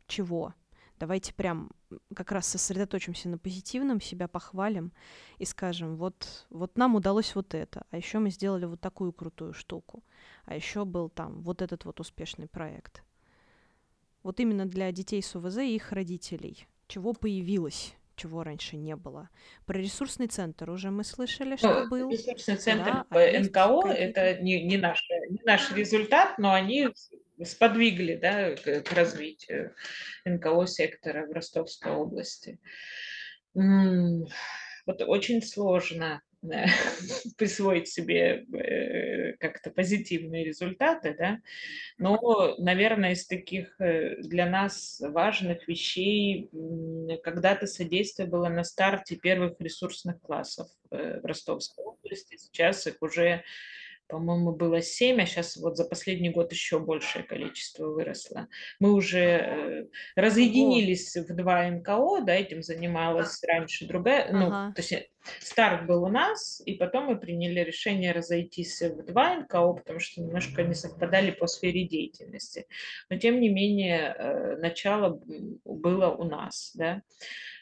чего? 0.08 0.54
Давайте 1.00 1.34
прям 1.34 1.72
как 2.16 2.32
раз 2.32 2.48
сосредоточимся 2.48 3.28
на 3.28 3.38
позитивном, 3.38 4.00
себя 4.00 4.28
похвалим 4.28 4.92
и 5.40 5.46
скажем, 5.46 5.96
вот, 5.96 6.46
вот 6.50 6.78
нам 6.78 6.96
удалось 6.96 7.34
вот 7.34 7.56
это, 7.56 7.86
а 7.90 7.98
еще 7.98 8.20
мы 8.20 8.30
сделали 8.30 8.66
вот 8.66 8.82
такую 8.82 9.12
крутую 9.12 9.54
штуку, 9.54 10.04
а 10.46 10.56
еще 10.56 10.86
был 10.86 11.10
там 11.10 11.42
вот 11.42 11.64
этот 11.64 11.86
вот 11.86 12.00
успешный 12.00 12.48
проект. 12.48 13.04
Вот 14.22 14.40
именно 14.40 14.68
для 14.68 14.92
детей 14.92 15.24
с 15.24 15.36
УВЗ 15.36 15.58
и 15.58 15.76
их 15.76 15.92
родителей. 15.92 16.68
Чего 16.88 17.14
появилось? 17.14 17.96
Чего 18.22 18.44
раньше 18.44 18.78
не 18.78 18.96
было. 18.96 19.30
Про 19.66 19.80
ресурсный 19.80 20.28
центр 20.28 20.70
уже 20.70 20.92
мы 20.92 21.04
слышали, 21.04 21.56
что 21.56 21.84
ну, 21.84 21.90
был. 21.90 22.10
Ресурсный 22.10 22.56
центр 22.56 22.92
да, 22.92 23.06
а 23.10 23.40
НКО 23.40 23.90
это 23.90 24.42
не, 24.42 24.64
не, 24.64 24.78
наш, 24.78 25.08
не 25.30 25.42
наш 25.44 25.72
результат, 25.72 26.38
но 26.38 26.54
они 26.54 26.90
сподвигли 27.44 28.16
да, 28.16 28.56
к, 28.56 28.82
к 28.82 28.94
развитию 28.94 29.74
НКО 30.26 30.68
сектора 30.68 31.26
в 31.26 31.32
Ростовской 31.32 31.92
области. 31.92 32.60
Вот 33.54 35.02
очень 35.02 35.42
сложно 35.42 36.22
присвоить 37.38 37.88
себе 37.88 38.46
э, 38.54 39.34
как-то 39.34 39.70
позитивные 39.70 40.44
результаты, 40.44 41.16
да, 41.18 41.40
но, 41.98 42.56
наверное, 42.58 43.12
из 43.14 43.28
таких 43.28 43.80
э, 43.80 44.18
для 44.22 44.48
нас 44.48 45.00
важных 45.00 45.68
вещей 45.68 46.50
когда-то 47.24 47.68
содействие 47.68 48.28
было 48.28 48.50
на 48.50 48.64
старте 48.64 49.16
первых 49.16 49.60
ресурсных 49.60 50.20
классов 50.22 50.68
э, 50.90 51.20
в 51.22 51.26
Ростовской 51.26 51.86
области, 51.86 52.38
сейчас 52.38 52.88
их 52.88 52.98
уже 53.02 53.44
по-моему, 54.12 54.52
было 54.52 54.82
7, 54.82 55.22
а 55.22 55.26
сейчас 55.26 55.56
вот 55.56 55.78
за 55.78 55.86
последний 55.86 56.30
год 56.30 56.52
еще 56.52 56.80
большее 56.80 57.24
количество 57.24 57.88
выросло. 57.88 58.48
Мы 58.80 58.92
уже 58.92 59.20
э, 59.20 59.86
разъединились 60.16 61.16
в 61.16 61.34
два 61.34 61.66
НКО, 61.70 62.22
да, 62.26 62.36
этим 62.36 62.62
занималась 62.62 63.42
раньше 63.48 63.88
другая, 63.88 64.32
ну, 64.34 64.48
ага. 64.48 64.68
ну, 64.68 64.74
то 64.74 64.82
есть 64.82 65.10
старт 65.40 65.88
был 65.88 66.04
у 66.04 66.10
нас, 66.10 66.62
и 66.66 66.74
потом 66.74 67.06
мы 67.06 67.18
приняли 67.18 67.62
решение 67.62 68.12
разойтись 68.12 68.82
в 68.82 69.06
два 69.06 69.38
НКО, 69.38 69.74
потому 69.74 70.00
что 70.00 70.22
немножко 70.22 70.64
не 70.64 70.74
совпадали 70.74 71.32
по 71.32 71.48
сфере 71.48 71.88
деятельности. 71.88 72.68
Но, 73.10 73.18
тем 73.18 73.40
не 73.40 73.48
менее, 73.48 74.14
э, 74.18 74.58
начало 74.58 75.22
было 75.64 76.10
у 76.10 76.26
нас, 76.26 76.72
да. 76.76 77.02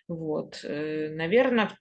Вот, 0.08 0.62
э, 0.64 1.10
наверное, 1.14 1.78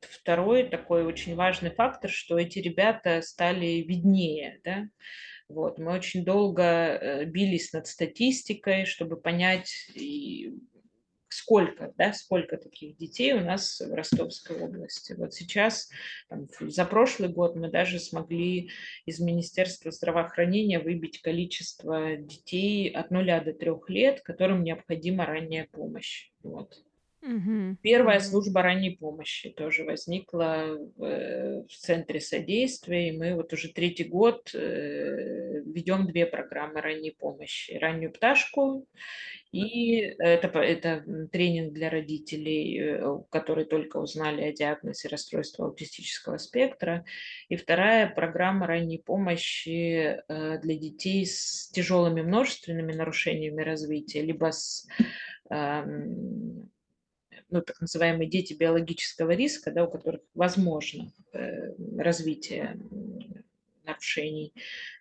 второй 0.00 0.64
такой 0.64 1.04
очень 1.04 1.34
важный 1.34 1.70
фактор, 1.70 2.10
что 2.10 2.38
эти 2.38 2.58
ребята 2.58 3.20
стали 3.22 3.82
виднее, 3.82 4.60
да, 4.64 4.88
вот, 5.50 5.78
мы 5.78 5.92
очень 5.92 6.24
долго 6.24 6.62
э, 6.62 7.24
бились 7.24 7.72
над 7.72 7.88
статистикой, 7.88 8.84
чтобы 8.84 9.16
понять, 9.16 9.90
сколько, 11.28 11.92
да, 11.96 12.12
сколько 12.12 12.56
таких 12.56 12.96
детей 12.96 13.32
у 13.32 13.40
нас 13.40 13.80
в 13.80 13.92
Ростовской 13.92 14.60
области. 14.60 15.12
Вот 15.14 15.34
сейчас, 15.34 15.88
там, 16.28 16.46
за 16.60 16.84
прошлый 16.84 17.30
год 17.30 17.56
мы 17.56 17.68
даже 17.68 17.98
смогли 17.98 18.70
из 19.06 19.18
Министерства 19.18 19.90
здравоохранения 19.90 20.78
выбить 20.78 21.20
количество 21.20 22.16
детей 22.16 22.88
от 22.88 23.10
нуля 23.10 23.40
до 23.40 23.52
трех 23.52 23.88
лет, 23.88 24.20
которым 24.20 24.62
необходима 24.62 25.26
ранняя 25.26 25.66
помощь. 25.72 26.30
Вот. 26.44 26.80
Угу. 27.22 27.76
Первая 27.82 28.18
служба 28.20 28.62
ранней 28.62 28.96
помощи 28.96 29.50
тоже 29.50 29.84
возникла 29.84 30.78
в, 30.96 31.04
э, 31.04 31.62
в 31.68 31.76
Центре 31.76 32.18
содействия, 32.18 33.10
и 33.10 33.16
мы 33.16 33.34
вот 33.34 33.52
уже 33.52 33.68
третий 33.68 34.04
год 34.04 34.50
э, 34.54 35.60
ведем 35.66 36.06
две 36.06 36.24
программы 36.24 36.80
ранней 36.80 37.10
помощи. 37.10 37.72
Раннюю 37.72 38.10
пташку, 38.10 38.86
и 39.52 39.98
это, 40.18 40.48
это 40.60 41.04
тренинг 41.30 41.74
для 41.74 41.90
родителей, 41.90 42.80
э, 42.80 43.18
которые 43.28 43.66
только 43.66 43.98
узнали 43.98 44.40
о 44.40 44.52
диагнозе 44.52 45.08
расстройства 45.08 45.66
аутистического 45.66 46.38
спектра. 46.38 47.04
И 47.50 47.56
вторая 47.56 48.08
программа 48.08 48.66
ранней 48.66 48.98
помощи 48.98 50.16
для 50.26 50.74
детей 50.74 51.26
с 51.26 51.68
тяжелыми 51.70 52.22
множественными 52.22 52.94
нарушениями 52.94 53.60
развития, 53.60 54.22
либо 54.22 54.52
с 54.52 54.86
ну, 57.50 57.62
так 57.62 57.80
называемые 57.80 58.28
дети 58.28 58.54
биологического 58.54 59.32
риска, 59.32 59.70
да, 59.70 59.84
у 59.84 59.90
которых 59.90 60.20
возможно 60.34 61.12
э, 61.32 61.72
развитие 61.98 62.78
нарушений. 63.84 64.54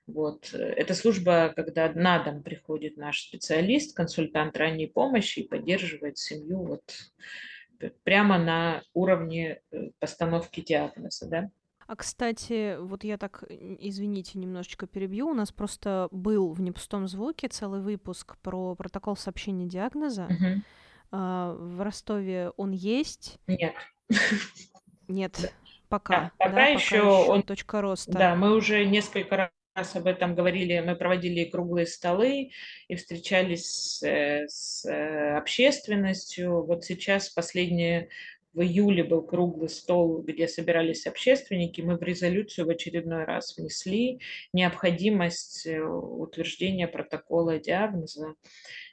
Вот. 0.08 0.54
Это 0.54 0.96
служба, 0.96 1.54
когда 1.56 1.92
на 1.94 2.24
дом 2.24 2.44
приходит 2.44 2.98
наш 2.98 3.22
специалист, 3.22 3.96
консультант 3.96 4.58
ранней 4.58 4.88
помощи 4.88 5.40
и 5.40 5.48
поддерживает 5.48 6.18
семью 6.18 6.64
вот 6.64 6.84
прямо 8.04 8.38
на 8.38 8.84
уровне 8.94 9.62
э, 9.72 9.90
постановки 10.00 10.62
диагноза. 10.62 11.28
Да? 11.28 11.50
А, 11.88 11.96
кстати, 11.96 12.78
вот 12.80 13.04
я 13.04 13.18
так, 13.18 13.44
извините, 13.50 14.38
немножечко 14.38 14.86
перебью. 14.86 15.28
У 15.28 15.34
нас 15.34 15.52
просто 15.52 16.08
был 16.12 16.54
в 16.54 16.62
непустом 16.62 17.08
звуке 17.08 17.48
целый 17.48 17.82
выпуск 17.82 18.38
про 18.44 18.76
протокол 18.76 19.16
сообщения 19.16 19.66
диагноза. 19.66 20.26
Угу. 20.26 20.62
А, 21.12 21.54
в 21.54 21.82
Ростове 21.82 22.52
он 22.58 22.72
есть? 22.72 23.40
Нет. 23.48 23.74
Нет, 25.08 25.38
Да. 25.42 25.50
пока. 25.90 26.20
Да, 26.20 26.32
пока 26.38 26.52
да, 26.56 26.66
еще 26.68 27.02
он- 27.02 27.44
точка 27.44 27.82
роста. 27.82 28.12
Да, 28.12 28.36
мы 28.36 28.56
уже 28.56 28.86
несколько 28.86 29.52
раз 29.76 29.96
об 29.96 30.06
этом 30.08 30.36
говорили, 30.36 30.80
мы 30.86 30.96
проводили 30.96 31.46
круглые 31.46 31.88
столы 31.88 32.52
и 32.88 32.96
встречались 32.96 33.66
с, 33.66 34.04
э, 34.04 34.46
с, 34.48 34.86
э, 34.86 35.38
общественностью. 35.38 36.64
Вот 36.64 36.84
сейчас 36.86 37.30
последнее 37.30 38.10
в 38.54 38.62
июле 38.62 39.04
был 39.04 39.22
круглый 39.22 39.70
стол, 39.70 40.22
где 40.22 40.48
собирались 40.48 41.06
общественники. 41.08 41.82
Мы 41.82 41.98
в 41.98 42.02
резолюцию 42.04 42.66
в 42.66 42.70
очередной 42.70 43.24
раз 43.24 43.56
внесли 43.58 44.20
необходимость 44.54 45.66
э, 45.68 45.80
утверждения 45.82 46.88
протокола 46.88 47.58
диагноза. 47.60 48.34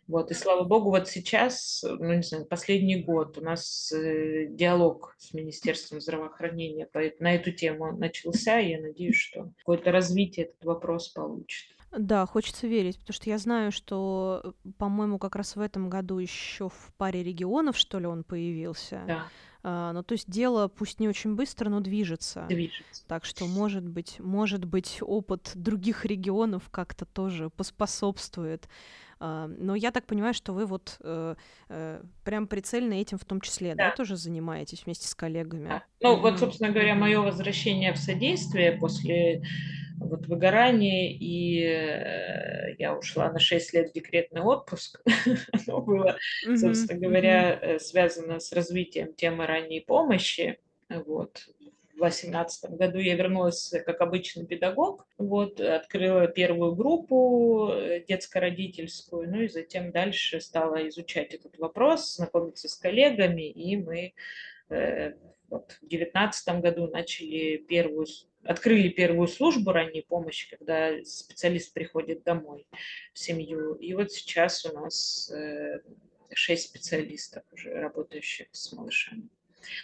Вот, 0.09 0.31
и 0.31 0.35
слава 0.35 0.63
богу, 0.65 0.91
вот 0.91 1.09
сейчас, 1.09 1.85
ну 1.85 2.15
не 2.15 2.23
знаю, 2.23 2.47
последний 2.47 3.03
год 3.03 3.39
у 3.39 3.41
нас 3.41 3.91
э, 3.93 4.47
диалог 4.49 5.17
с 5.19 5.35
Министерством 5.35 6.01
здравоохранения 6.01 6.89
на 7.19 7.35
эту 7.35 7.51
тему 7.51 7.97
начался, 7.97 8.61
и 8.61 8.71
я 8.71 8.81
надеюсь, 8.81 9.17
что 9.17 9.51
какое-то 9.59 9.91
развитие 9.91 10.47
этот 10.47 10.65
вопрос 10.65 11.09
получит. 11.09 11.77
Да, 11.97 12.27
хочется 12.27 12.67
верить, 12.67 12.99
потому 12.99 13.15
что 13.15 13.31
я 13.31 13.39
знаю, 13.39 13.73
что, 13.73 14.43
э, 14.45 14.71
по-моему, 14.79 15.19
как 15.19 15.35
раз 15.35 15.57
в 15.57 15.61
этом 15.61 15.89
году 15.89 16.19
еще 16.19 16.69
в 16.69 16.93
паре 16.97 17.23
регионов, 17.25 17.77
что 17.77 17.99
ли, 17.99 18.07
он 18.07 18.23
появился. 18.23 19.03
Да, 19.07 19.27
А, 19.69 19.93
ну, 19.93 20.05
то 20.05 20.13
есть 20.13 20.31
дело, 20.31 20.69
пусть 20.69 21.01
не 21.01 21.09
очень 21.09 21.35
быстро, 21.35 21.69
но 21.69 21.81
движется. 21.81 22.47
движется. 22.49 23.05
Так 23.09 23.25
что, 23.25 23.47
может 23.47 23.85
быть, 23.85 24.21
может 24.21 24.65
быть, 24.65 24.99
опыт 25.01 25.51
других 25.57 26.05
регионов 26.05 26.69
как-то 26.71 27.05
тоже 27.05 27.51
поспособствует. 27.51 28.69
Но 29.19 29.75
я 29.75 29.91
так 29.91 30.07
понимаю, 30.07 30.35
что 30.35 30.53
вы 30.53 30.67
вот 30.67 30.97
э, 31.01 31.35
э, 31.69 32.03
прям 32.25 32.47
прицельно 32.47 32.95
этим 32.95 33.19
в 33.19 33.25
том 33.25 33.41
числе, 33.41 33.75
да, 33.75 33.91
Да. 33.91 33.97
тоже 33.97 34.17
занимаетесь 34.17 34.85
вместе 34.85 35.09
с 35.09 35.15
коллегами. 35.15 35.69
Да. 35.69 35.83
Ну, 36.01 36.21
вот, 36.21 36.39
собственно 36.39 36.71
говоря, 36.71 36.95
мое 36.95 37.21
возвращение 37.21 37.93
в 37.93 37.99
содействие 37.99 38.73
после 38.73 39.43
вот 39.99 40.27
выгорания, 40.27 41.11
и 41.13 41.63
э, 41.63 42.75
я 42.79 42.95
ушла 42.95 43.33
на 43.33 43.39
6 43.39 43.73
лет 43.73 43.91
в 43.91 43.95
декретный 43.95 44.43
отпуск. 44.43 45.01
Оно 45.67 45.81
было 45.81 46.17
собственно 46.57 47.01
говоря, 47.01 47.79
связано 47.79 48.39
с 48.41 48.53
развитием 48.53 49.15
темы 49.15 49.47
ранней 49.47 49.81
помощи. 49.81 50.59
Вот. 50.89 51.49
В 51.97 51.99
2018 51.99 52.73
году 52.73 52.99
я 52.99 53.15
вернулась 53.15 53.73
э, 53.73 53.81
как 53.81 54.03
обычный 54.03 54.45
педагог, 54.45 55.07
вот, 55.17 55.59
открыла 55.61 56.29
первую 56.29 56.75
группу 56.75 57.71
э, 57.73 58.05
детско-родительскую, 58.07 59.31
ну 59.31 59.41
и 59.41 59.49
затем 59.49 59.93
дальше 59.93 60.43
стала 60.43 60.87
изучать 60.89 61.33
этот 61.33 61.59
вопрос, 61.59 62.17
знакомиться 62.17 62.69
с 62.69 62.75
коллегами, 62.75 63.51
и 63.51 63.79
мы 63.79 64.13
э, 64.69 65.15
вот, 65.49 65.73
в 65.81 65.89
2019 65.89 66.61
году 66.61 66.87
начали 66.89 67.57
первую, 67.57 68.07
открыли 68.45 68.91
первую 68.91 69.27
службу 69.27 69.73
ранней 69.73 70.03
помощи, 70.03 70.55
когда 70.55 71.03
специалист 71.03 71.73
приходит 71.73 72.25
домой 72.25 72.67
в 73.15 73.19
семью. 73.19 73.73
И 73.73 73.95
вот 73.95 74.13
сейчас 74.13 74.67
у 74.67 74.73
нас 74.75 75.31
э, 75.31 75.81
шесть 76.35 76.69
специалистов 76.69 77.43
уже 77.53 77.73
работающих 77.73 78.49
с 78.53 78.71
малышами. 78.75 79.31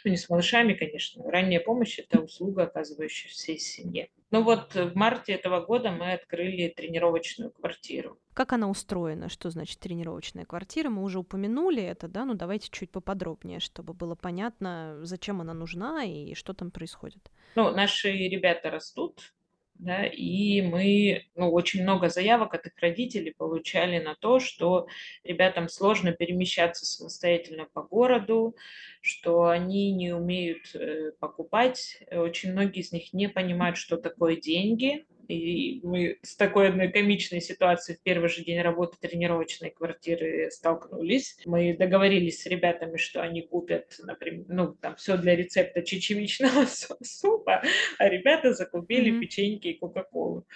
Ну, 0.05 0.11
не 0.11 0.17
с 0.17 0.29
малышами, 0.29 0.75
конечно. 0.75 1.23
Ранняя 1.31 1.61
помощь– 1.61 1.99
это 1.99 2.21
услуга, 2.21 2.65
оказывающая 2.65 3.31
всей 3.31 3.59
семье. 3.59 4.09
Ну 4.31 4.43
вот 4.43 4.75
в 4.75 4.95
марте 4.95 5.33
этого 5.35 5.61
года 5.61 5.91
мы 5.91 6.13
открыли 6.13 6.69
тренировочную 6.69 7.51
квартиру. 7.51 8.19
Как 8.33 8.55
она 8.55 8.71
устроена? 8.71 9.29
Что 9.29 9.51
значит 9.51 9.79
тренировочная 9.79 10.47
квартира? 10.47 10.89
Мы 10.89 11.03
уже 11.03 11.19
упомянули 11.19 11.83
это, 11.83 12.09
да? 12.09 12.25
Ну, 12.25 12.33
давайте 12.33 12.69
чуть 12.71 12.91
поподробнее, 12.91 13.61
чтобы 13.61 13.93
было 13.93 14.15
понятно, 14.15 14.99
зачем 15.03 15.43
она 15.43 15.53
нужна 15.53 16.05
и 16.05 16.35
что 16.35 16.55
там 16.55 16.71
происходит. 16.71 17.31
Ну, 17.57 17.71
наши 17.73 18.11
ребята 18.11 18.71
растут, 18.71 19.35
да, 19.75 20.07
и 20.07 20.63
мы, 20.63 21.27
ну, 21.35 21.51
очень 21.51 21.83
много 21.83 22.09
заявок 22.09 22.55
от 22.55 22.67
их 22.67 22.73
родителей 22.79 23.35
получали 23.37 23.99
на 23.99 24.15
то, 24.15 24.39
что 24.39 24.87
ребятам 25.25 25.69
сложно 25.69 26.13
перемещаться 26.13 26.87
самостоятельно 26.87 27.67
по 27.73 27.83
городу, 27.83 28.55
что 29.03 29.49
они 29.49 29.93
не 29.93 30.13
умеют 30.13 30.75
э, 30.75 31.13
покупать. 31.19 32.03
Очень 32.11 32.53
многие 32.53 32.81
из 32.81 32.93
них 32.93 33.13
не 33.13 33.29
понимают, 33.29 33.77
что 33.77 33.97
такое 33.97 34.37
деньги. 34.37 35.05
И 35.29 35.81
мы 35.83 36.19
с 36.23 36.37
такой 36.37 36.69
одной 36.69 36.89
комичной 36.89 37.41
ситуацией 37.41 37.97
в 37.97 38.03
первый 38.03 38.29
же 38.29 38.45
день 38.45 38.61
работы 38.61 38.97
тренировочной 39.01 39.71
квартиры 39.71 40.51
столкнулись. 40.51 41.37
Мы 41.47 41.77
договорились 41.77 42.43
с 42.43 42.47
ребятами, 42.47 42.97
что 42.97 43.23
они 43.23 43.43
купят, 43.43 43.97
например, 44.01 44.45
ну, 44.49 44.75
там 44.75 44.97
все 44.97 45.17
для 45.17 45.35
рецепта 45.35 45.83
чечевичного 45.83 46.67
су- 46.67 46.97
супа, 47.03 47.63
а 47.99 48.09
ребята 48.09 48.53
закупили 48.53 49.11
Мгм. 49.11 49.21
печеньки 49.21 49.69
и 49.69 49.79
кока-колу. 49.79 50.47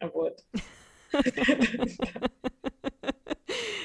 Вот. 0.00 0.38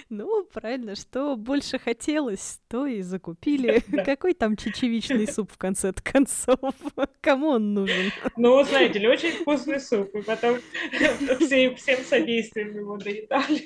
Ну, 0.09 0.45
правильно, 0.45 0.95
что 0.95 1.35
больше 1.35 1.79
хотелось, 1.79 2.61
то 2.69 2.85
и 2.85 3.01
закупили. 3.01 3.83
Какой 4.05 4.33
там 4.33 4.55
чечевичный 4.55 5.27
суп 5.31 5.51
в 5.51 5.57
конце 5.57 5.91
концов? 5.93 6.59
Кому 7.21 7.49
он 7.49 7.73
нужен? 7.73 8.11
Ну, 8.37 8.63
знаете 8.63 8.99
ли, 8.99 9.07
очень 9.07 9.31
вкусный 9.31 9.79
суп, 9.79 10.15
и 10.15 10.21
потом 10.21 10.59
все, 11.39 11.75
всем 11.75 12.03
содействием 12.05 12.75
его 12.75 12.97
доедали. 12.97 13.65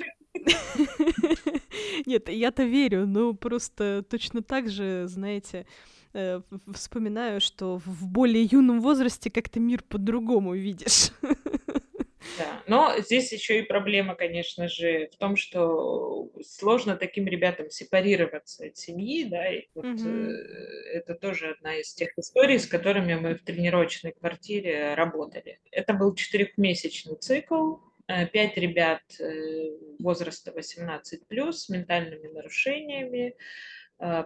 Нет, 2.05 2.29
я-то 2.29 2.63
верю, 2.63 3.05
но 3.05 3.33
просто 3.33 4.03
точно 4.09 4.41
так 4.41 4.69
же, 4.69 5.05
знаете, 5.07 5.67
э, 6.13 6.41
вспоминаю, 6.73 7.41
что 7.41 7.77
в 7.85 8.07
более 8.07 8.43
юном 8.43 8.81
возрасте 8.81 9.29
как-то 9.29 9.59
мир 9.59 9.83
по-другому 9.83 10.55
видишь. 10.55 11.11
Да. 12.37 12.63
Но 12.67 12.99
здесь 12.99 13.31
еще 13.31 13.59
и 13.59 13.63
проблема, 13.63 14.15
конечно 14.15 14.67
же, 14.67 15.09
в 15.11 15.17
том, 15.17 15.35
что 15.35 16.31
сложно 16.43 16.95
таким 16.95 17.25
ребятам 17.25 17.69
сепарироваться 17.69 18.65
от 18.65 18.77
семьи, 18.77 19.23
да, 19.23 19.51
и 19.51 19.67
вот 19.73 19.85
э, 19.85 20.31
это 20.93 21.15
тоже 21.15 21.51
одна 21.51 21.77
из 21.77 21.93
тех 21.93 22.17
историй, 22.17 22.59
с 22.59 22.67
которыми 22.67 23.15
мы 23.15 23.35
в 23.35 23.43
тренировочной 23.43 24.11
квартире 24.11 24.93
работали. 24.93 25.59
Это 25.71 25.93
был 25.93 26.13
четырехмесячный 26.13 27.15
цикл, 27.17 27.77
э, 28.07 28.27
пять 28.27 28.55
ребят 28.57 29.01
э, 29.19 29.69
возраста 29.99 30.51
18 30.51 31.27
плюс 31.27 31.63
с 31.63 31.69
ментальными 31.69 32.27
нарушениями, 32.27 33.35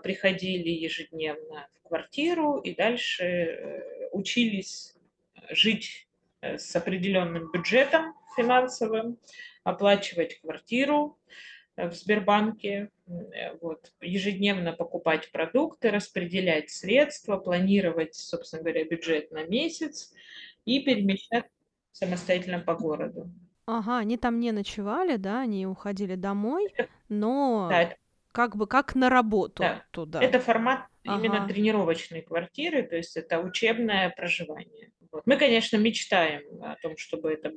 приходили 0.03 0.69
ежедневно 0.69 1.67
в 1.73 1.89
квартиру 1.89 2.59
и 2.59 2.73
дальше 2.73 3.83
учились 4.13 4.95
жить 5.49 6.07
с 6.57 6.75
определенным 6.75 7.51
бюджетом 7.51 8.13
финансовым, 8.35 9.17
оплачивать 9.63 10.39
квартиру 10.41 11.17
в 11.77 11.91
Сбербанке, 11.91 12.89
вот, 13.61 13.91
ежедневно 14.01 14.73
покупать 14.73 15.31
продукты, 15.31 15.91
распределять 15.91 16.69
средства, 16.69 17.37
планировать, 17.37 18.15
собственно 18.15 18.61
говоря, 18.63 18.85
бюджет 18.85 19.31
на 19.31 19.43
месяц 19.45 20.13
и 20.65 20.81
перемещаться 20.81 21.51
самостоятельно 21.91 22.59
по 22.59 22.75
городу. 22.75 23.29
Ага, 23.67 23.97
они 23.97 24.17
там 24.17 24.39
не 24.39 24.51
ночевали, 24.51 25.17
да, 25.17 25.41
они 25.41 25.65
уходили 25.65 26.15
домой, 26.15 26.73
но 27.09 27.67
Да, 27.69 27.95
как 28.31 28.55
бы 28.55 28.67
как 28.67 28.95
на 28.95 29.09
работу 29.09 29.63
да. 29.63 29.83
туда. 29.91 30.21
Это 30.21 30.39
формат 30.39 30.85
именно 31.05 31.43
Ага. 31.43 31.53
тренировочной 31.53 32.21
квартиры, 32.21 32.83
то 32.83 32.95
есть 32.95 33.15
это 33.15 33.39
учебное 33.39 34.09
проживание. 34.09 34.91
Вот. 35.11 35.25
Мы, 35.25 35.37
конечно, 35.37 35.77
мечтаем 35.77 36.61
о 36.63 36.75
том, 36.81 36.97
чтобы 36.97 37.31
это 37.31 37.53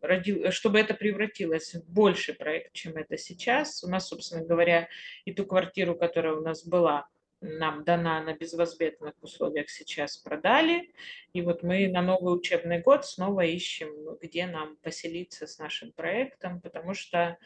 родил, 0.00 0.50
чтобы 0.52 0.78
это 0.78 0.94
превратилось 0.94 1.74
в 1.74 1.92
больший 1.92 2.34
проект, 2.34 2.72
чем 2.72 2.96
это 2.96 3.16
сейчас. 3.16 3.82
У 3.82 3.88
нас, 3.88 4.08
собственно 4.08 4.44
говоря, 4.44 4.88
и 5.24 5.32
ту 5.32 5.44
квартиру, 5.44 5.96
которая 5.96 6.34
у 6.34 6.42
нас 6.42 6.64
была, 6.64 7.08
нам 7.40 7.84
дана 7.84 8.22
на 8.22 8.34
безвозмездных 8.34 9.14
условиях 9.20 9.68
сейчас 9.68 10.16
продали. 10.16 10.92
И 11.32 11.42
вот 11.42 11.62
мы 11.62 11.88
на 11.88 12.02
новый 12.02 12.34
учебный 12.36 12.80
год 12.80 13.04
снова 13.04 13.42
ищем, 13.42 14.16
где 14.20 14.46
нам 14.46 14.76
поселиться 14.76 15.46
с 15.46 15.58
нашим 15.58 15.92
проектом, 15.92 16.60
потому 16.60 16.94
что 16.94 17.36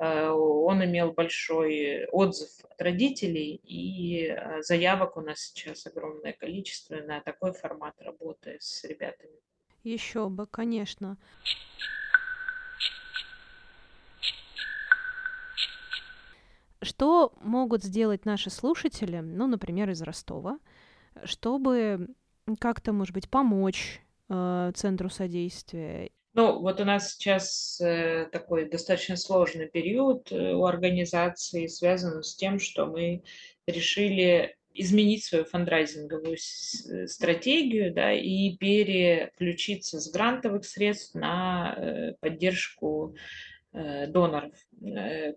он 0.00 0.82
имел 0.84 1.12
большой 1.12 2.06
отзыв 2.06 2.50
от 2.70 2.80
родителей, 2.80 3.60
и 3.62 4.28
э, 4.28 4.62
заявок 4.62 5.16
у 5.18 5.20
нас 5.20 5.40
сейчас 5.40 5.86
огромное 5.86 6.32
количество 6.32 6.96
на 6.96 7.20
такой 7.20 7.52
формат 7.52 8.00
работы 8.00 8.56
с 8.60 8.82
ребятами. 8.84 9.34
Еще 9.84 10.28
бы, 10.28 10.46
конечно. 10.46 11.18
Что 16.80 17.34
могут 17.42 17.84
сделать 17.84 18.24
наши 18.24 18.48
слушатели, 18.48 19.18
ну, 19.18 19.46
например, 19.46 19.90
из 19.90 20.00
Ростова, 20.00 20.58
чтобы 21.24 22.08
как-то, 22.58 22.92
может 22.92 23.12
быть, 23.12 23.28
помочь 23.28 24.00
э, 24.30 24.72
центру 24.74 25.10
содействия? 25.10 26.10
Ну, 26.32 26.60
вот 26.60 26.80
у 26.80 26.84
нас 26.84 27.14
сейчас 27.14 27.80
э, 27.80 28.28
такой 28.30 28.70
достаточно 28.70 29.16
сложный 29.16 29.68
период 29.68 30.30
э, 30.30 30.52
у 30.52 30.64
организации, 30.64 31.66
связан 31.66 32.22
с 32.22 32.36
тем, 32.36 32.60
что 32.60 32.86
мы 32.86 33.24
решили 33.66 34.54
изменить 34.72 35.24
свою 35.24 35.44
фандрайзинговую 35.44 36.36
э, 36.36 37.06
стратегию 37.08 37.92
да, 37.92 38.12
и 38.12 38.56
переключиться 38.56 39.98
с 39.98 40.08
грантовых 40.10 40.64
средств 40.64 41.14
на 41.16 42.14
поддержку 42.20 43.16
доноров 43.72 44.52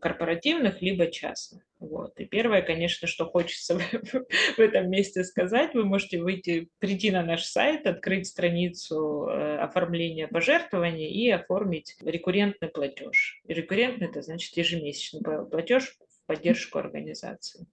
корпоративных, 0.01 0.81
либо 0.81 1.05
частных. 1.11 1.61
Вот. 1.83 2.17
И 2.17 2.23
первое, 2.23 2.61
конечно, 2.61 3.09
что 3.09 3.25
хочется 3.25 3.77
в 4.57 4.59
этом 4.59 4.89
месте 4.89 5.25
сказать, 5.25 5.73
вы 5.73 5.83
можете 5.83 6.21
выйти, 6.21 6.69
прийти 6.79 7.11
на 7.11 7.23
наш 7.23 7.43
сайт, 7.43 7.85
открыть 7.85 8.27
страницу 8.27 9.27
э, 9.27 9.57
оформления 9.57 10.29
пожертвований 10.29 11.09
и 11.09 11.29
оформить 11.29 11.97
рекуррентный 12.01 12.69
платеж. 12.69 13.41
Рекуррентный– 13.45 14.07
это 14.09 14.21
значит 14.21 14.55
ежемесячный 14.55 15.21
платеж 15.51 15.97
в 15.99 16.25
поддержку 16.25 16.79
организации. 16.79 17.67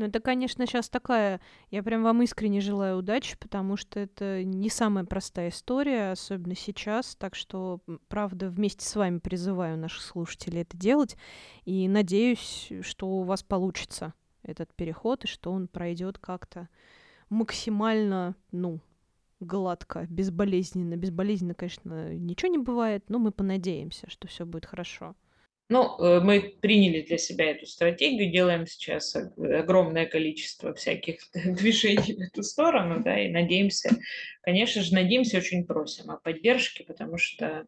Ну, 0.00 0.06
это, 0.06 0.18
конечно, 0.18 0.64
сейчас 0.64 0.88
такая... 0.88 1.42
Я 1.70 1.82
прям 1.82 2.02
вам 2.02 2.22
искренне 2.22 2.62
желаю 2.62 2.96
удачи, 2.96 3.36
потому 3.38 3.76
что 3.76 4.00
это 4.00 4.42
не 4.44 4.70
самая 4.70 5.04
простая 5.04 5.50
история, 5.50 6.12
особенно 6.12 6.54
сейчас. 6.54 7.14
Так 7.16 7.34
что, 7.34 7.82
правда, 8.08 8.48
вместе 8.48 8.86
с 8.86 8.96
вами 8.96 9.18
призываю 9.18 9.76
наших 9.76 10.00
слушателей 10.00 10.62
это 10.62 10.74
делать. 10.74 11.18
И 11.66 11.86
надеюсь, 11.86 12.72
что 12.80 13.08
у 13.08 13.24
вас 13.24 13.42
получится 13.42 14.14
этот 14.42 14.72
переход, 14.72 15.24
и 15.24 15.28
что 15.28 15.52
он 15.52 15.68
пройдет 15.68 16.16
как-то 16.16 16.70
максимально, 17.28 18.34
ну, 18.52 18.80
гладко, 19.38 20.06
безболезненно. 20.08 20.96
Безболезненно, 20.96 21.52
конечно, 21.52 22.14
ничего 22.14 22.50
не 22.50 22.56
бывает, 22.56 23.04
но 23.10 23.18
мы 23.18 23.32
понадеемся, 23.32 24.08
что 24.08 24.28
все 24.28 24.46
будет 24.46 24.64
хорошо. 24.64 25.14
Ну, 25.70 25.96
э, 26.00 26.18
мы 26.18 26.40
приняли 26.60 27.00
для 27.02 27.16
себя 27.16 27.52
эту 27.52 27.64
стратегию, 27.64 28.32
делаем 28.32 28.66
сейчас 28.66 29.14
огромное 29.14 30.04
количество 30.04 30.74
всяких 30.74 31.20
движений 31.32 32.14
в 32.14 32.20
эту 32.20 32.42
сторону, 32.42 33.00
да, 33.04 33.18
и 33.18 33.30
надеемся, 33.30 33.90
конечно 34.42 34.82
же, 34.82 34.92
надеемся, 34.92 35.38
очень 35.38 35.64
просим 35.64 36.10
о 36.10 36.16
поддержке, 36.16 36.82
потому 36.82 37.18
что 37.18 37.66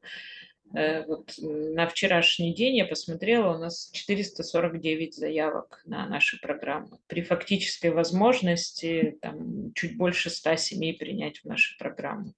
э, 0.75 1.05
вот 1.07 1.35
на 1.39 1.87
вчерашний 1.87 2.53
день 2.53 2.79
я 2.79 2.87
посмотрела, 2.87 3.55
у 3.55 3.59
нас 3.59 3.89
449 3.93 5.15
заявок 5.15 5.81
на 5.87 6.05
наши 6.09 6.41
программы. 6.41 6.99
При 7.07 7.23
фактической 7.23 7.93
возможности 7.93 9.17
там, 9.23 9.73
чуть 9.75 9.97
больше 9.97 10.29
100 10.29 10.57
семей 10.57 10.95
принять 10.99 11.39
в 11.39 11.45
наши 11.45 11.79
программы. 11.79 12.35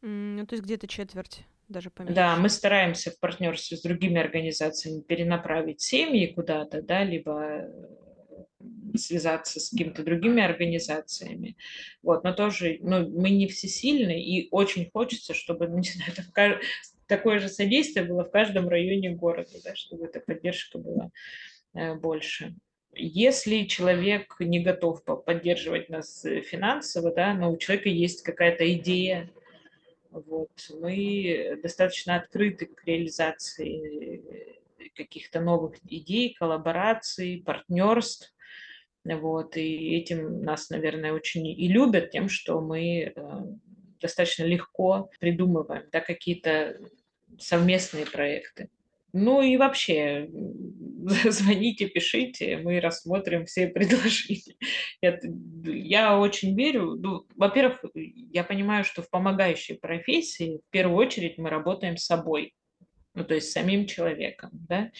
Ну, 0.00 0.44
то 0.46 0.54
есть 0.54 0.64
где-то 0.64 0.88
четверть 0.88 1.44
даже 1.72 1.90
поменьше. 1.90 2.14
Да, 2.14 2.36
мы 2.36 2.48
стараемся 2.48 3.10
в 3.10 3.18
партнерстве 3.18 3.76
с 3.76 3.82
другими 3.82 4.20
организациями 4.20 5.00
перенаправить 5.00 5.80
семьи 5.80 6.26
куда-то, 6.26 6.82
да, 6.82 7.02
либо 7.02 7.42
э, 7.42 7.68
связаться 8.96 9.60
с 9.60 9.70
какими-то 9.70 10.04
другими 10.04 10.42
организациями. 10.42 11.56
Вот, 12.02 12.24
но 12.24 12.32
тоже, 12.32 12.78
ну, 12.80 13.08
мы 13.08 13.30
не 13.30 13.46
всесильны, 13.46 14.22
и 14.22 14.48
очень 14.50 14.88
хочется, 14.92 15.34
чтобы, 15.34 15.66
не 15.70 15.82
знаю, 15.88 16.12
это 16.12 16.60
такое 17.06 17.40
же 17.40 17.48
содействие 17.48 18.06
было 18.06 18.24
в 18.24 18.30
каждом 18.30 18.68
районе 18.68 19.10
города, 19.10 19.58
да, 19.64 19.74
чтобы 19.74 20.06
эта 20.06 20.20
поддержка 20.20 20.78
была 20.78 21.10
э, 21.74 21.94
больше. 21.94 22.54
Если 22.94 23.64
человек 23.64 24.36
не 24.38 24.60
готов 24.60 25.02
поддерживать 25.04 25.88
нас 25.88 26.24
э, 26.24 26.42
финансово, 26.42 27.12
да, 27.12 27.34
но 27.34 27.50
у 27.50 27.56
человека 27.56 27.88
есть 27.88 28.22
какая-то 28.22 28.70
идея, 28.74 29.30
вот. 30.12 30.50
Мы 30.80 31.58
достаточно 31.62 32.16
открыты 32.16 32.66
к 32.66 32.84
реализации 32.84 34.22
каких-то 34.94 35.40
новых 35.40 35.76
идей, 35.88 36.34
коллабораций, 36.34 37.42
партнерств. 37.44 38.32
Вот. 39.04 39.56
И 39.56 39.96
этим 39.96 40.42
нас, 40.42 40.70
наверное, 40.70 41.12
очень 41.12 41.46
и 41.46 41.68
любят, 41.68 42.10
тем, 42.10 42.28
что 42.28 42.60
мы 42.60 43.12
э, 43.14 43.40
достаточно 44.00 44.44
легко 44.44 45.10
придумываем 45.18 45.84
да, 45.90 46.00
какие-то 46.00 46.78
совместные 47.38 48.06
проекты. 48.06 48.68
Ну 49.12 49.42
и 49.42 49.56
вообще, 49.56 50.28
звоните, 51.30 51.88
пишите, 51.88 52.58
мы 52.58 52.80
рассмотрим 52.80 53.46
все 53.46 53.66
предложения. 53.68 54.56
Я, 55.00 55.18
я 55.64 56.18
очень 56.18 56.56
верю. 56.56 56.94
Ну, 56.94 57.26
во-первых, 57.36 57.84
я 57.94 58.44
понимаю, 58.44 58.84
что 58.84 59.02
в 59.02 59.10
помогающей 59.10 59.76
профессии 59.76 60.60
в 60.66 60.70
первую 60.70 60.96
очередь 60.96 61.38
мы 61.38 61.50
работаем 61.50 61.96
с 61.96 62.06
собой, 62.06 62.54
ну 63.14 63.24
то 63.24 63.34
есть 63.34 63.50
самим 63.52 63.86
человеком, 63.86 64.50
да. 64.52 64.90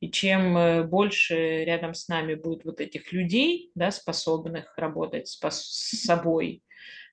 И 0.00 0.10
чем 0.10 0.56
э, 0.56 0.82
больше 0.82 1.64
рядом 1.64 1.94
с 1.94 2.08
нами 2.08 2.34
будет 2.34 2.64
вот 2.64 2.80
этих 2.80 3.12
людей, 3.12 3.70
да, 3.76 3.92
способных 3.92 4.76
работать 4.76 5.28
с, 5.28 5.38
с 5.38 6.02
собой, 6.02 6.62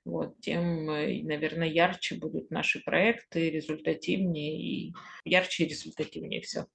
вот, 0.09 0.39
тем, 0.39 0.89
э, 0.89 1.21
наверное, 1.23 1.67
ярче 1.67 2.15
будут 2.15 2.51
наши 2.51 2.83
проекты, 2.83 3.49
результативнее 3.49 4.59
и 4.59 4.93
ярче 5.25 5.65
и 5.65 5.67
результативнее 5.69 6.41
все. 6.41 6.65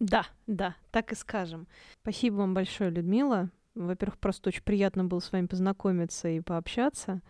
Да, 0.00 0.26
да, 0.46 0.76
так 0.90 1.12
и 1.12 1.14
скажем. 1.14 1.68
Спасибо 2.02 2.34
вам 2.36 2.52
большое, 2.52 2.90
Людмила. 2.90 3.50
Во-первых, 3.74 4.18
просто 4.18 4.48
очень 4.48 4.62
приятно 4.62 5.04
было 5.04 5.20
с 5.20 5.32
вами 5.32 5.46
познакомиться 5.46 6.28
и 6.28 6.40
пообщаться. 6.40 7.22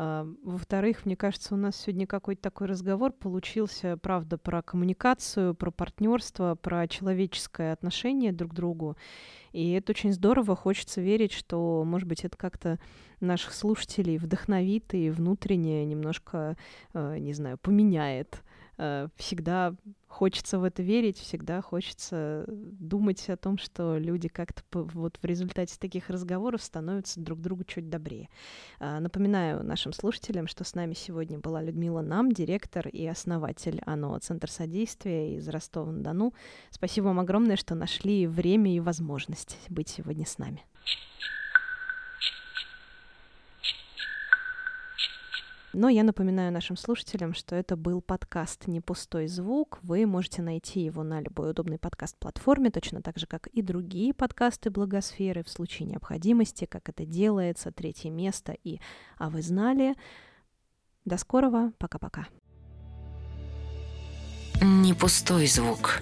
А, 0.00 0.24
во-вторых, 0.44 1.06
мне 1.06 1.16
кажется, 1.16 1.54
у 1.54 1.56
нас 1.56 1.74
сегодня 1.74 2.06
какой-то 2.06 2.40
такой 2.40 2.68
разговор 2.68 3.10
получился, 3.10 3.96
правда, 3.96 4.38
про 4.38 4.62
коммуникацию, 4.62 5.54
про 5.56 5.72
партнерство, 5.72 6.54
про 6.54 6.86
человеческое 6.86 7.72
отношение 7.72 8.30
друг 8.30 8.52
к 8.52 8.54
другу. 8.54 8.96
И 9.50 9.72
это 9.72 9.90
очень 9.90 10.12
здорово. 10.12 10.54
Хочется 10.54 11.00
верить, 11.00 11.32
что, 11.32 11.82
может 11.84 12.06
быть, 12.06 12.24
это 12.24 12.36
как-то 12.36 12.78
наших 13.18 13.52
слушателей 13.52 14.18
вдохновит 14.18 14.94
и 14.94 15.10
внутренне 15.10 15.84
немножко, 15.84 16.56
а, 16.94 17.18
не 17.18 17.32
знаю, 17.32 17.58
поменяет 17.58 18.34
э, 18.34 18.47
всегда 19.16 19.74
хочется 20.08 20.58
в 20.58 20.64
это 20.64 20.82
верить, 20.82 21.18
всегда 21.18 21.60
хочется 21.60 22.44
думать 22.48 23.28
о 23.28 23.36
том, 23.36 23.58
что 23.58 23.98
люди 23.98 24.28
как-то 24.28 24.62
вот 24.72 25.18
в 25.20 25.24
результате 25.24 25.76
таких 25.78 26.10
разговоров 26.10 26.62
становятся 26.62 27.20
друг 27.20 27.40
другу 27.40 27.64
чуть 27.64 27.88
добрее. 27.88 28.28
А, 28.80 29.00
напоминаю 29.00 29.62
нашим 29.62 29.92
слушателям, 29.92 30.46
что 30.46 30.64
с 30.64 30.74
нами 30.74 30.94
сегодня 30.94 31.38
была 31.38 31.62
Людмила 31.62 32.00
Нам, 32.00 32.32
директор 32.32 32.88
и 32.88 33.06
основатель 33.06 33.80
АНО 33.84 34.18
Центр 34.20 34.50
содействия 34.50 35.36
из 35.36 35.48
Ростова-на-Дону. 35.48 36.32
Спасибо 36.70 37.06
вам 37.06 37.20
огромное, 37.20 37.56
что 37.56 37.74
нашли 37.74 38.26
время 38.26 38.74
и 38.74 38.80
возможность 38.80 39.58
быть 39.68 39.88
сегодня 39.88 40.26
с 40.26 40.38
нами. 40.38 40.64
Но 45.74 45.88
я 45.90 46.02
напоминаю 46.02 46.50
нашим 46.50 46.76
слушателям, 46.76 47.34
что 47.34 47.54
это 47.54 47.76
был 47.76 48.00
подкаст 48.00 48.66
«Не 48.66 48.80
пустой 48.80 49.28
звук». 49.28 49.78
Вы 49.82 50.06
можете 50.06 50.40
найти 50.40 50.80
его 50.80 51.02
на 51.02 51.20
любой 51.20 51.50
удобной 51.50 51.78
подкаст-платформе, 51.78 52.70
точно 52.70 53.02
так 53.02 53.18
же, 53.18 53.26
как 53.26 53.48
и 53.48 53.60
другие 53.60 54.14
подкасты 54.14 54.70
Благосферы 54.70 55.44
в 55.44 55.50
случае 55.50 55.88
необходимости, 55.88 56.64
как 56.64 56.88
это 56.88 57.04
делается, 57.04 57.70
третье 57.70 58.10
место 58.10 58.56
и 58.64 58.80
«А 59.18 59.28
вы 59.28 59.42
знали?». 59.42 59.94
До 61.04 61.18
скорого, 61.18 61.72
пока-пока. 61.78 62.28
Не 64.62 64.94
пустой 64.94 65.46
звук. 65.46 66.00